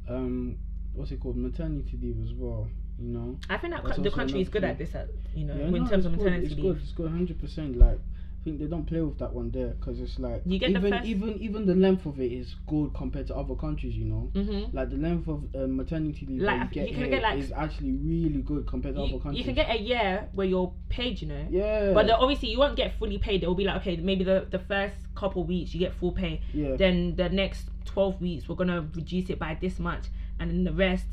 [0.08, 0.58] Um,
[0.94, 2.68] what's it called maternity leave as well.
[3.00, 3.38] You know.
[3.50, 5.72] I think that co- the country is good at this, at, you know, Yeah, in
[5.72, 6.64] no, terms of it's good, maternity it's leave.
[6.64, 6.82] good.
[6.82, 7.78] It's good, hundred percent.
[7.78, 8.00] Like,
[8.40, 10.80] I think they don't play with that one there because it's like You get the
[10.80, 13.96] even first- even even the length of it is good compared to other countries.
[13.98, 14.32] You know.
[14.34, 14.76] Mm-hmm.
[14.76, 17.40] Like the length of uh, maternity leave Like, that you get you can get, like-
[17.40, 19.38] is actually really good compared to other countries.
[19.40, 21.46] you can get a year where you're paid, you know.
[21.50, 23.44] yeah, But obviously, you won't get fully paid.
[23.44, 26.42] It will be like, okay, maybe the, the first couple weeks you get full pay.
[26.54, 30.06] yeah, Then the next 12 weeks, we're going to reduce it by this much.
[30.40, 31.08] And then the rest,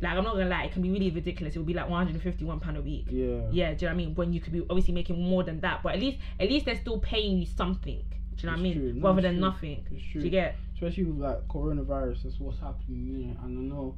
[0.00, 1.54] like, I'm not to lie, it can be really ridiculous.
[1.54, 3.06] It will be like £151 a week.
[3.10, 4.14] yeah, Yeah, do you know what I mean?
[4.14, 5.82] When you could be obviously making more than that.
[5.82, 8.02] But at least at least they're still paying you something.
[8.36, 8.74] Do you know what I mean?
[8.74, 8.92] true.
[8.94, 9.40] No, Rather it's than true.
[9.40, 9.86] nothing.
[9.90, 10.56] It's Do you get?
[10.74, 13.06] Especially with like coronavirus, that's what's happening.
[13.06, 13.36] You know?
[13.44, 13.94] And I know,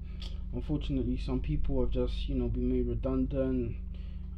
[0.55, 3.76] unfortunately, some people have just you know been made redundant.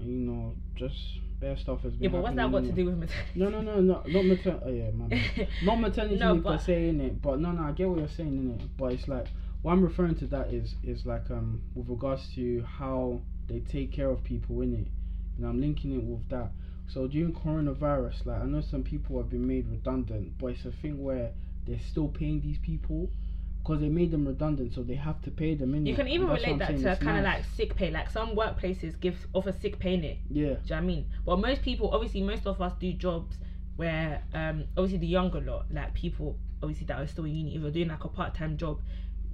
[0.01, 0.95] And, you know, just
[1.41, 2.05] bare stuff has been.
[2.05, 3.31] Yeah, but what's that got to do with maternity?
[3.35, 4.63] No, no, no, no, not maternity.
[4.65, 5.49] Oh yeah, man.
[5.65, 8.09] not maternity No, per but- se in it, but no, no, I get what you're
[8.09, 8.61] saying in it.
[8.77, 9.27] But it's like
[9.63, 13.93] what I'm referring to that is is like um with regards to how they take
[13.93, 14.87] care of people in it,
[15.37, 16.51] and I'm linking it with that.
[16.87, 20.73] So during coronavirus, like I know some people have been made redundant, but it's a
[20.73, 21.33] thing where
[21.67, 23.11] they're still paying these people
[23.69, 25.75] because they made them redundant, so they have to pay them.
[25.75, 27.25] In You can even relate that to kind of nice.
[27.25, 27.91] like sick pay.
[27.91, 30.19] Like some workplaces give offer sick pay in it.
[30.31, 31.07] yeah, Do you know what I mean?
[31.27, 33.37] But most people, obviously, most of us do jobs
[33.77, 37.61] where, um, obviously, the younger lot, like people, obviously, that are still in uni, if
[37.61, 38.81] you're doing like a part time job,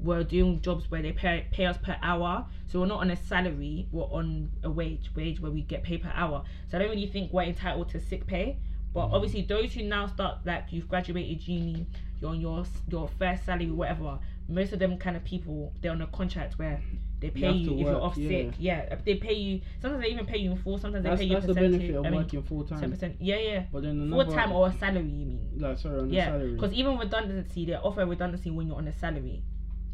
[0.00, 2.46] we're doing jobs where they pay, pay us per hour.
[2.66, 6.02] So we're not on a salary, we're on a wage, wage where we get paid
[6.02, 6.44] per hour.
[6.70, 8.56] So I don't really think we're entitled to sick pay.
[8.92, 9.12] But Mhm.
[9.14, 11.86] obviously, those who now start, like, you've graduated uni,
[12.20, 14.18] you're on your, your first salary, whatever,
[14.48, 16.80] most of them kind of people, they're on a contract where
[17.20, 18.28] they pay you, to if you're off yeah.
[18.28, 18.54] sick.
[18.58, 19.60] Yeah, they pay you.
[19.80, 20.76] Sometimes they even pay you in full.
[20.78, 21.78] Sometimes that's they pay you that's the percentage.
[21.80, 22.90] benefit of I mean, working full ten time.
[22.90, 23.16] percent.
[23.20, 23.62] Yeah, yeah.
[23.72, 25.40] But then Full time or a salary, you mean?
[25.56, 26.52] like sorry on Yeah, salary.
[26.52, 29.42] because even redundancy, they offer redundancy when you're on a salary.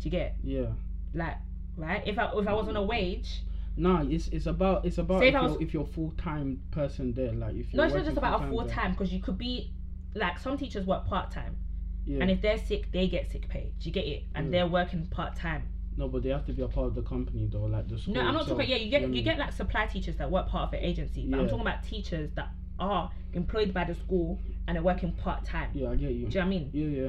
[0.01, 0.67] Do you get Yeah.
[1.15, 1.37] like
[1.77, 2.03] right?
[2.07, 3.43] If I if I was on a wage,
[3.77, 7.55] No, it's it's about it's about if, you're if you're full time person there, like
[7.55, 9.73] if you're no, it's not just about a full-time full time because you could be
[10.15, 11.57] like some teachers work part time,
[12.05, 12.19] Yeah.
[12.23, 13.73] and if they're sick, they get sick pay.
[13.79, 14.25] Do you get it?
[14.35, 14.51] And Mm.
[14.51, 15.63] they're working part time.
[15.97, 18.15] no, but they have to be a part of the company though, like the school.
[18.15, 18.71] No, I'm not itself, talking.
[18.71, 21.27] Yeah, you get know you get like supply teachers that work part of the agency,
[21.29, 22.49] but I'm talking about teachers that
[22.81, 25.71] are employed by the school and are working part time.
[25.75, 26.27] Yeah, I get you.
[26.27, 26.71] Do you know what I mean?
[26.73, 27.09] Yeah, yeah.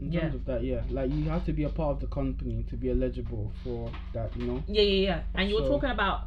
[0.00, 0.20] In Yeah.
[0.20, 2.76] terms of that, yeah, like you have to be a part of the company to
[2.76, 4.62] be eligible for that, you know.
[4.66, 5.22] Yeah, yeah, yeah.
[5.34, 6.22] And you were talking about,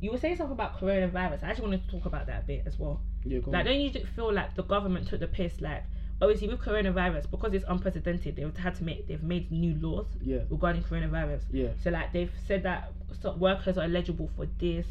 [0.00, 1.42] you were saying something about coronavirus.
[1.42, 3.00] I actually wanted to talk about that a bit as well.
[3.24, 3.72] Yeah, go Like, on.
[3.72, 5.60] don't you feel like the government took the piss?
[5.60, 5.82] Like,
[6.22, 10.40] obviously with coronavirus, because it's unprecedented, they've had to make, they've made new laws Yeah,
[10.48, 11.42] regarding coronavirus.
[11.50, 12.92] yeah, So like, they've said that
[13.38, 14.86] workers are eligible for this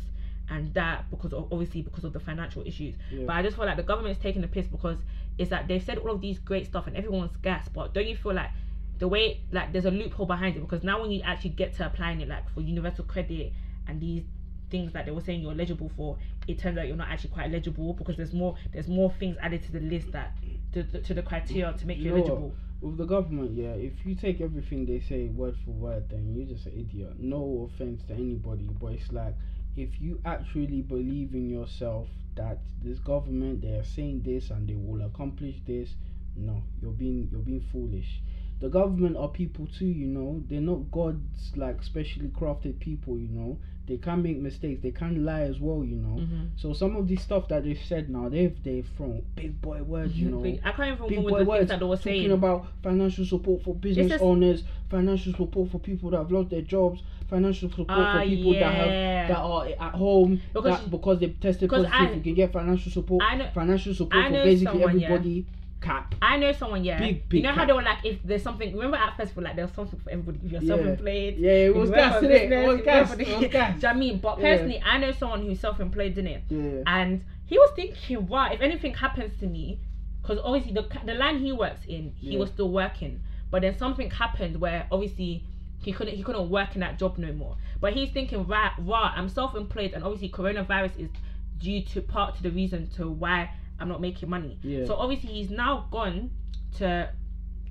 [0.50, 2.96] and that because of, obviously because of the financial issues.
[3.12, 3.26] yeah.
[3.26, 4.98] But I just feel like the government's taking the piss because
[5.38, 7.68] it's like they've said all of these great stuff and everyone's gas.
[7.68, 8.52] But don't you feel like
[9.00, 11.86] the way like there's a loophole behind it because now when you actually get to
[11.86, 13.52] applying it like for universal credit
[13.88, 14.24] and these
[14.70, 16.18] things that they were saying you're eligible for,
[16.48, 19.64] it turns out you're not actually quite eligible because there's more there's more things added
[19.64, 20.36] to the list that
[20.74, 22.30] to, to, to the criteria to make you, You know what?
[22.30, 22.56] eligible.
[22.82, 26.46] With the government, yeah, if you take everything they say word for word, then you're
[26.46, 27.14] just an idiot.
[27.18, 29.34] No offense to anybody, but it's like
[29.76, 34.76] if you actually believe in yourself that this government they are saying this and they
[34.76, 35.96] will accomplish this,
[36.36, 38.22] no, you're being you're being foolish.
[38.62, 40.42] The government are people too, you know.
[40.50, 43.58] They're not gods like specially crafted people, you know.
[43.88, 44.82] They can make mistakes.
[44.82, 46.20] They can lie as well, you know.
[46.20, 46.44] Mm-hmm.
[46.56, 50.16] So some of the stuff that they've said now, they've they've thrown big boy words,
[50.16, 52.22] you know I can't even big remember boy the things words that they were saying.
[52.22, 56.50] talking about financial support for business is- owners, financial support for people that have lost
[56.50, 60.92] their jobs, financial support Ah, for people that have that are at home Because- that
[60.92, 63.24] because they've tested positive, I- you can get financial support.
[63.24, 65.08] I know- financial support for basically someone, yeah.
[65.08, 65.46] everybody.
[65.82, 66.16] Cap.
[66.22, 66.98] I know someone, yeah.
[66.98, 68.74] Big, big you know how they were like, if there's something.
[68.74, 70.40] Remember at were like, there's something for everybody.
[70.44, 70.68] If you're Yeah.
[70.76, 72.26] self-employed, Yeah, it was gas, for?
[72.26, 73.40] It was gas, it was gas.
[73.40, 74.18] Do you know what I mean?
[74.18, 74.44] But Yeah.
[74.56, 76.42] personally, I know someone who's self-employed, didn't it?
[76.50, 76.82] Yeah.
[76.88, 79.78] And he was thinking, wow, if anything happens to me,
[80.24, 82.40] because obviously the the line he works in, he Yeah.
[82.40, 83.20] was still working,
[83.52, 85.44] but then something happened where obviously
[85.82, 87.58] he couldn't he couldn't work in that job no more.
[87.80, 91.10] But he's thinking, right, right, I'm self-employed, and obviously coronavirus is
[91.58, 93.50] due to part to the reason to why
[93.80, 94.58] I'm not making money.
[94.62, 94.86] Yeah.
[94.86, 96.32] So obviously he's now gone
[96.78, 97.10] to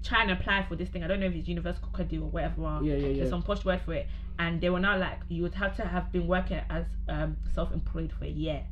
[0.02, 1.02] try and apply for this thing.
[1.02, 2.80] I don't know if it's universal credit or whatever.
[2.82, 3.28] Yeah, yeah, There's yeah.
[3.28, 4.06] some posh word for it.
[4.38, 8.12] And they were now like, you would have to have been working as um, self-employed
[8.18, 8.64] for a year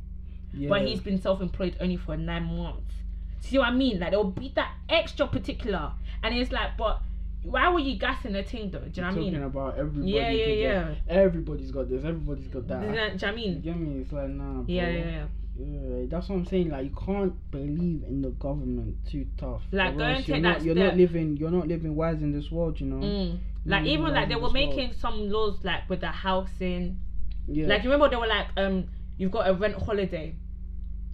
[0.53, 0.69] yeah.
[0.69, 2.93] but he's been self-employed only for nine months.
[3.41, 3.99] See what I mean?
[3.99, 5.91] Like they'll be that extra particular,
[6.23, 7.01] and it's like, but
[7.43, 8.79] why were you gassing the thing though?
[8.79, 9.33] Do you know what I mean?
[9.33, 10.11] talking about everybody.
[10.11, 10.83] Yeah, yeah, yeah.
[10.83, 12.03] Get, everybody's got this.
[12.03, 12.81] Everybody's got that.
[12.81, 13.53] Do you know what I mean?
[13.55, 14.01] You get me?
[14.01, 14.53] It's like nah.
[14.53, 14.65] Bro.
[14.67, 15.25] Yeah, yeah, yeah.
[15.55, 16.69] Yeah, that's what I'm saying.
[16.69, 19.61] Like you can't believe in the government too tough.
[19.71, 21.37] Like, go and you're take not, that You're not living.
[21.37, 22.79] You're not living wise in this world.
[22.79, 23.05] You know.
[23.05, 23.39] Mm.
[23.65, 26.99] Like even like they were making some laws like with the housing.
[27.47, 27.67] Yeah.
[27.67, 28.85] Like you remember they were like um
[29.17, 30.35] you've got a rent holiday,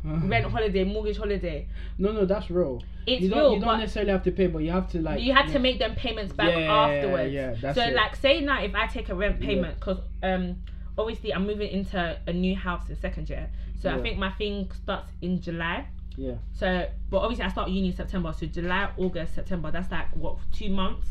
[0.03, 1.67] rent holiday, mortgage holiday.
[1.97, 2.81] No, no, that's real.
[3.05, 5.21] It's you don't, real, you don't necessarily have to pay, but you have to like.
[5.21, 7.33] you had to make them payments back Yeah, afterwards.
[7.33, 7.93] yeah, that's so it.
[7.95, 10.57] like say now if I take a rent payment because um
[10.97, 13.49] obviously I'm moving into a new house in second year,
[13.81, 15.85] so I think my thing starts in July.
[16.17, 16.33] Yeah.
[16.53, 19.71] So but obviously I start uni in September, so July, August, September.
[19.71, 21.07] That's like what two months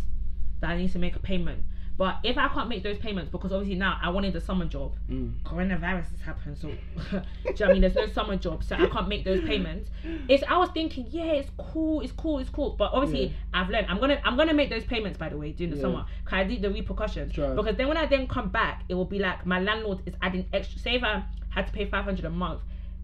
[0.61, 1.62] that I need to make a payment.
[1.99, 4.94] But if I can't make those payments because obviously now I wanted a summer job,
[5.11, 5.34] Mm.
[5.44, 7.80] coronavirus has happened, so do you know what I mean?
[7.82, 9.90] There's no summer job, so I can't make those payments.
[10.28, 12.76] It's I was thinking, yeah, it's cool, it's cool, it's cool.
[12.78, 13.32] But obviously, Yeah.
[13.53, 15.82] I've learned I'm gonna I'm gonna make those payments by the way during the Yeah.
[15.82, 16.05] summer.
[16.24, 17.32] Cause I did the repercussions.
[17.57, 20.46] Because then when I then come back, it will be like my landlord is adding
[20.53, 20.78] extra.
[20.80, 22.61] Say if I had to pay 500 a month,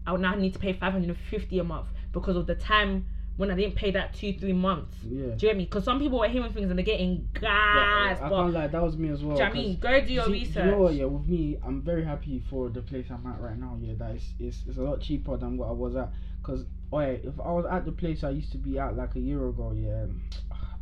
[0.07, 3.05] I would now need to pay 550 a month because of the time
[3.37, 4.95] when I didn't pay that two three months.
[5.03, 5.09] Yeah.
[5.09, 5.65] Do you get me?
[5.65, 8.19] Because some people are hearing things and they're getting gas.
[8.21, 9.35] I but can't lie, that was me as well.
[9.35, 9.79] do you know what I mean?
[9.79, 10.65] Go do your see- research.
[10.65, 10.89] You know?
[10.89, 13.77] Yeah, with me, I'm very happy for the place I'm at right now.
[13.81, 16.11] Yeah, that is it's, it's a lot cheaper than what I was at.
[16.43, 19.15] Cause oh yeah, if I was at the place I used to be at like
[19.15, 20.09] a year ago, yeah, it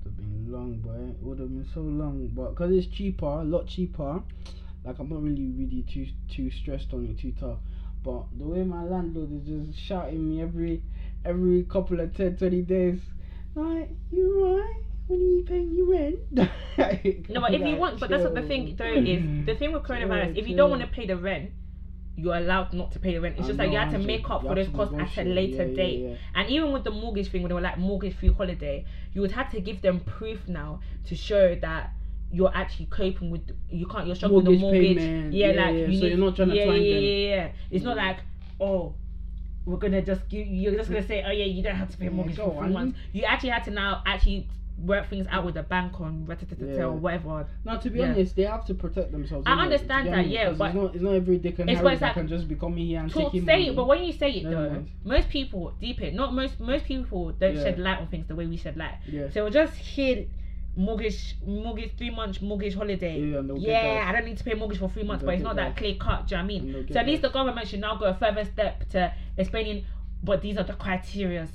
[0.04, 1.12] would have been long, boy.
[1.12, 4.22] It would have been so long, but cause it's cheaper, a lot cheaper.
[4.86, 7.60] Like I'm not really really too too stressed on it, too tough.
[8.04, 10.84] But the way my landlord is just shouting me every
[11.26, 13.00] every couple of 10, 20 days,
[13.56, 14.74] like you right?
[15.08, 16.16] When are you paying your rent?
[17.30, 19.84] No, but if you want, but that's what the thing though is the thing with
[19.84, 20.38] coronavirus.
[20.38, 21.52] If you don't want to pay the rent,
[22.16, 23.36] you're allowed not to pay the rent.
[23.38, 25.30] It's I just like you know, have to make up for those costs at a
[25.30, 26.00] later Yeah, yeah, date.
[26.10, 26.16] yeah.
[26.36, 29.32] And even with the mortgage thing, when they were like mortgage free holiday, you would
[29.32, 31.92] have to give them proof now to show that
[32.32, 34.98] you're actually coping with you can't you're struggling with the Mortgage mortgage.
[34.98, 37.04] payment, Yeah, yeah, like yeah, you so need, you're not trying to yeah, yeah, them.
[37.04, 37.52] yeah, yeah.
[37.70, 38.18] It's not like
[38.60, 38.96] oh.
[39.66, 42.06] We're gonna just give you're just gonna say, Oh yeah, you don't have to pay
[42.06, 42.74] Yeah, mortgage go for three on.
[42.74, 43.00] months.
[43.14, 44.48] You actually had to now actually
[44.80, 46.28] work things out with the bank on
[46.60, 46.86] Yeah.
[46.86, 47.48] or whatever.
[47.64, 48.06] Now, to be Yeah.
[48.12, 49.46] honest, they have to protect themselves.
[49.48, 52.02] I understand that, yeah, but- it's not, it's not every dick and It's Harry that
[52.02, 53.68] like- can just be coming here and Talk, taking say money.
[53.70, 54.90] it, but when you say it Never though, mind.
[55.06, 56.14] most people deep it.
[56.16, 57.64] Not most most people don't Yeah.
[57.64, 58.96] shed light on things the way we shed light.
[59.08, 60.26] yeah, So just hear
[60.76, 63.20] mortgage mortgage three months mortgage holiday.
[63.20, 64.06] Yeah, and they'll get Yeah.
[64.08, 65.78] I don't need to pay mortgage for three months, but it's not that that.
[65.78, 66.28] clear cut.
[66.28, 66.88] Do you know what I mean?
[66.92, 67.28] So at least that.
[67.30, 69.86] the government should now go a further step to explaining,
[70.24, 71.48] but these are the criteria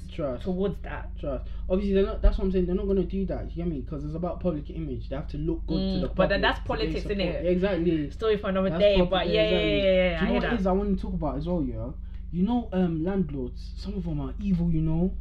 [0.42, 1.10] towards that.
[1.18, 1.44] trust.
[1.70, 2.22] Obviously, they're not.
[2.22, 2.66] That's what I'm saying.
[2.66, 3.50] They're not gonna do that.
[3.50, 3.80] You get me?
[3.80, 5.08] Because it's about public image.
[5.08, 6.28] They have to look good to Mm, the but public.
[6.30, 7.18] then that's to politics, innit?
[7.18, 8.10] Yeah, exactly.
[8.10, 10.32] Story for another That's day, but yeah, yeah, yeah, yeah, yeah, Do I you know
[10.34, 10.52] what that.
[10.54, 10.66] it is?
[10.66, 11.62] I want to talk about as well.
[11.62, 11.88] Yeah,
[12.32, 13.72] you know, um, landlords.
[13.76, 14.70] Some of them are evil.
[14.70, 15.12] You know.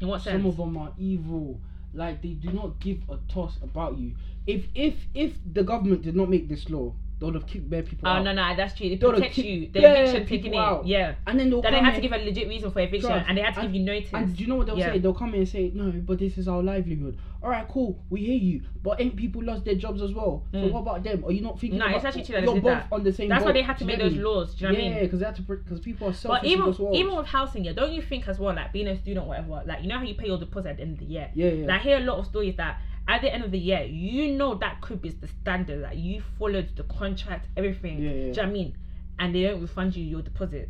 [0.00, 0.34] In what sense?
[0.42, 1.60] Some of them are evil.
[1.94, 4.14] Like they do not give a toss about you.
[4.46, 7.82] If if if the government did not make this law, they would have kicked bare
[7.84, 8.24] people Oh out.
[8.24, 8.88] no, no, that's true.
[8.88, 9.68] They would've protects you.
[9.72, 10.58] The bare eviction taking it.
[10.58, 10.84] out.
[10.86, 11.14] Yeah.
[11.26, 13.42] And then they'll Then they had to give a legit reason for eviction, and they
[13.42, 14.10] had to And- give you notice.
[14.12, 14.92] And do you know what they'll Yeah.
[14.92, 14.98] say?
[14.98, 17.98] They'll come in and say, "No, but this is our livelihood." All right, cool.
[18.10, 20.44] We hear you, but ain't people lost their jobs as well?
[20.52, 20.70] So Mm.
[20.72, 21.24] what about them?
[21.26, 21.78] Are you not thinking?
[21.78, 22.86] No, about, it's actually true that You're both that.
[22.92, 23.28] on the same.
[23.28, 24.54] That's why they had to make those laws.
[24.54, 24.92] Do you know what I mean?
[24.96, 27.72] yeah, because they had to because people are selfish But even even with housing, yeah,
[27.72, 30.14] don't you think as well, like being a student, whatever, like you know how you
[30.14, 31.30] pay your deposit at the end of the year.
[31.34, 31.62] yeah, yeah.
[31.62, 34.32] And I hear a lot of stories that at the end of the year, you
[34.32, 38.00] know that crib is the standard, like you followed the contract, everything.
[38.02, 38.14] Yeah, yeah.
[38.14, 38.76] Do you know what I mean?
[39.18, 40.68] And they don't refund you your deposit.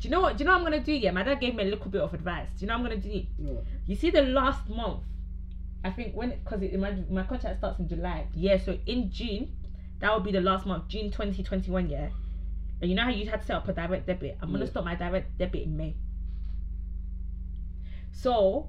[0.00, 0.36] Do you know what?
[0.38, 0.92] Do you know what I'm gonna do?
[0.92, 2.48] Yeah, my dad gave me a little bit of advice.
[2.58, 3.26] Do you know what I'm gonna do?
[3.38, 3.52] Yeah.
[3.86, 5.00] You see, the last month,
[5.84, 8.26] I think when because my my contract starts in July.
[8.34, 9.54] Yeah, so in June,
[10.00, 11.90] that would be the last month, June 2021.
[11.90, 12.08] Yeah,
[12.80, 14.38] and you know how you had to set up a direct debit.
[14.40, 14.70] I'm gonna Yeah.
[14.70, 15.94] stop my direct debit in May.
[18.12, 18.68] So,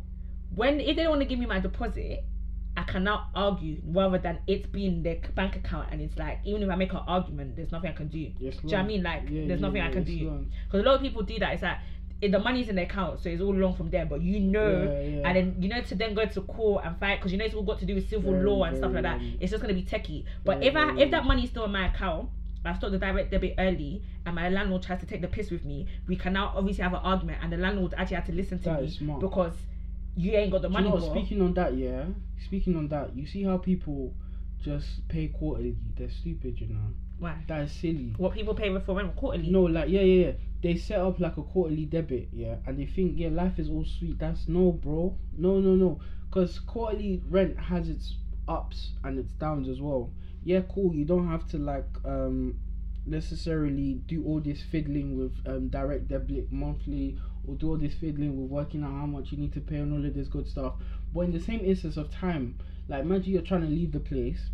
[0.53, 2.23] when if they don't want to give me my deposit,
[2.81, 6.69] I cannot argue rather than it being their bank account and it's like even if
[6.69, 8.31] I make an argument, there's nothing I can do.
[8.39, 9.03] Yes, Do you know what I mean?
[9.03, 10.45] Like, Yeah, there's yeah, nothing I can it's do.
[10.65, 11.53] Because a lot of people do that.
[11.53, 11.77] It's like
[12.21, 14.05] the money's in the account, so it's all along from there.
[14.05, 15.27] But you know, Yeah, yeah.
[15.27, 17.55] and then you know to then go to court and fight because you know it's
[17.55, 19.19] all got to do with civil law and stuff like that.
[19.39, 20.23] It's just gonna be techie.
[20.43, 22.29] But if I if that money's still in my account,
[22.63, 25.65] I stopped the direct debit early, and my landlord tries to take the piss with
[25.65, 25.87] me.
[26.07, 28.69] We can now obviously have an argument, and the landlord actually had to listen to
[28.69, 29.53] That me because
[30.15, 30.89] you ain't got the money.
[30.89, 32.05] you know, speaking on that, yeah.
[32.45, 34.13] Speaking on that, you see how people
[34.63, 35.75] just pay quarterly?
[35.97, 36.93] They're stupid, you know.
[37.19, 37.35] Why?
[37.47, 38.13] That is silly.
[38.17, 39.49] What people pay for rent quarterly?
[39.49, 40.31] No, like yeah, yeah, yeah.
[40.61, 43.85] They set up like a quarterly debit, yeah, and they think yeah, life is all
[43.85, 44.19] sweet.
[44.19, 45.15] That's no, bro.
[45.37, 45.99] No, no, no.
[46.29, 48.15] Because quarterly rent has its
[48.47, 50.11] ups and its downs as well.
[50.43, 50.93] Yeah, cool.
[50.95, 52.59] You don't have to like um
[53.05, 57.17] necessarily do all this fiddling with um direct debit monthly
[57.51, 59.91] or do all this fiddling with working out how much you need to pay and
[59.93, 60.73] all of this good stuff.
[61.13, 62.55] But in the same instance of time,
[62.87, 64.49] like imagine you're trying to leave the place,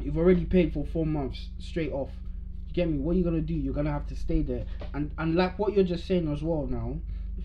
[0.00, 2.10] you've already paid for four months straight off.
[2.68, 2.98] You get me?
[2.98, 3.54] What are you gonna do?
[3.54, 4.64] You're gonna have to stay there.
[4.94, 6.96] And and like what you're just saying as well now,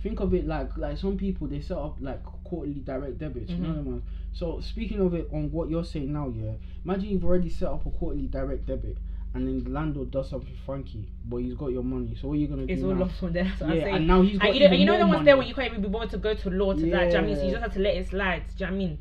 [0.03, 3.51] think of it like like some people they set up like quarterly direct debits.
[3.51, 3.75] You know Mhm.
[3.75, 4.03] them ones.
[4.34, 6.53] So speaking of it on what you're saying now, yeah.
[6.86, 8.97] Imagine you've already set up a quarterly direct debit,
[9.38, 12.15] and then the landlord does something funky, but he's got your money.
[12.19, 13.03] So what are you gonna It's do It's all now?
[13.05, 13.43] off from there.
[13.45, 13.95] That's what I'm yeah, saying.
[13.95, 15.45] and now he's got And you know, even you know more the ones there where
[15.47, 16.83] you can't even be bothered to go to law to that.
[16.83, 17.35] Do you know what I mean?
[17.38, 18.43] So you just have to let it slide.
[18.57, 18.97] Do you know what I mean?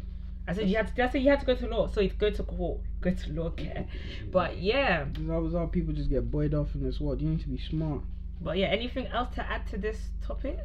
[0.48, 1.04] I said you had to.
[1.04, 1.88] I said you had to go to law.
[1.88, 3.86] So you go to court, go to law care.
[4.30, 7.20] But yeah, That was how people just get buoyed off in this world.
[7.20, 8.02] You need to be smart.
[8.40, 8.66] but yeah.
[8.68, 10.58] Anything else to add to this topic?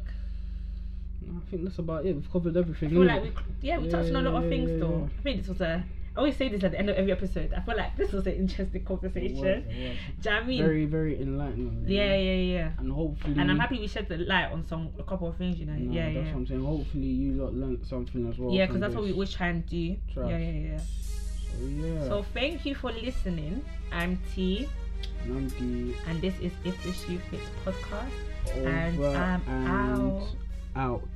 [1.24, 2.14] I think that's about it.
[2.14, 2.90] We've covered everything.
[2.90, 4.98] I feel like we, yeah, we touched on a lot of things yeah, though.
[4.98, 5.18] yeah.
[5.18, 5.84] I think this was a.
[6.14, 7.54] I always say this at the end of every episode.
[7.56, 9.36] I feel like this was an interesting It conversation.
[9.36, 9.66] was, it was.
[10.20, 10.62] Do you know what I mean?
[10.62, 11.84] Very, very enlightening.
[11.86, 12.14] yeah, know?
[12.16, 12.70] yeah, yeah.
[12.78, 13.40] And hopefully.
[13.40, 15.58] And I'm happy we shed the light on some a couple of things.
[15.58, 15.72] You know.
[15.72, 16.22] No, yeah, that's yeah.
[16.32, 16.64] what I'm saying.
[16.64, 18.52] Hopefully, you lot learnt something as well.
[18.52, 19.96] Yeah, because that's what we always try and do.
[20.12, 20.30] Trash.
[20.30, 20.78] Yeah, yeah, yeah.
[20.78, 22.08] So, yeah.
[22.08, 23.64] So thank you for listening.
[23.90, 24.68] I'm T,
[25.24, 25.96] and I'm D.
[26.08, 28.10] and this is If the Shoe Fits podcast.
[28.66, 30.28] And I'm and out.
[30.76, 31.08] out.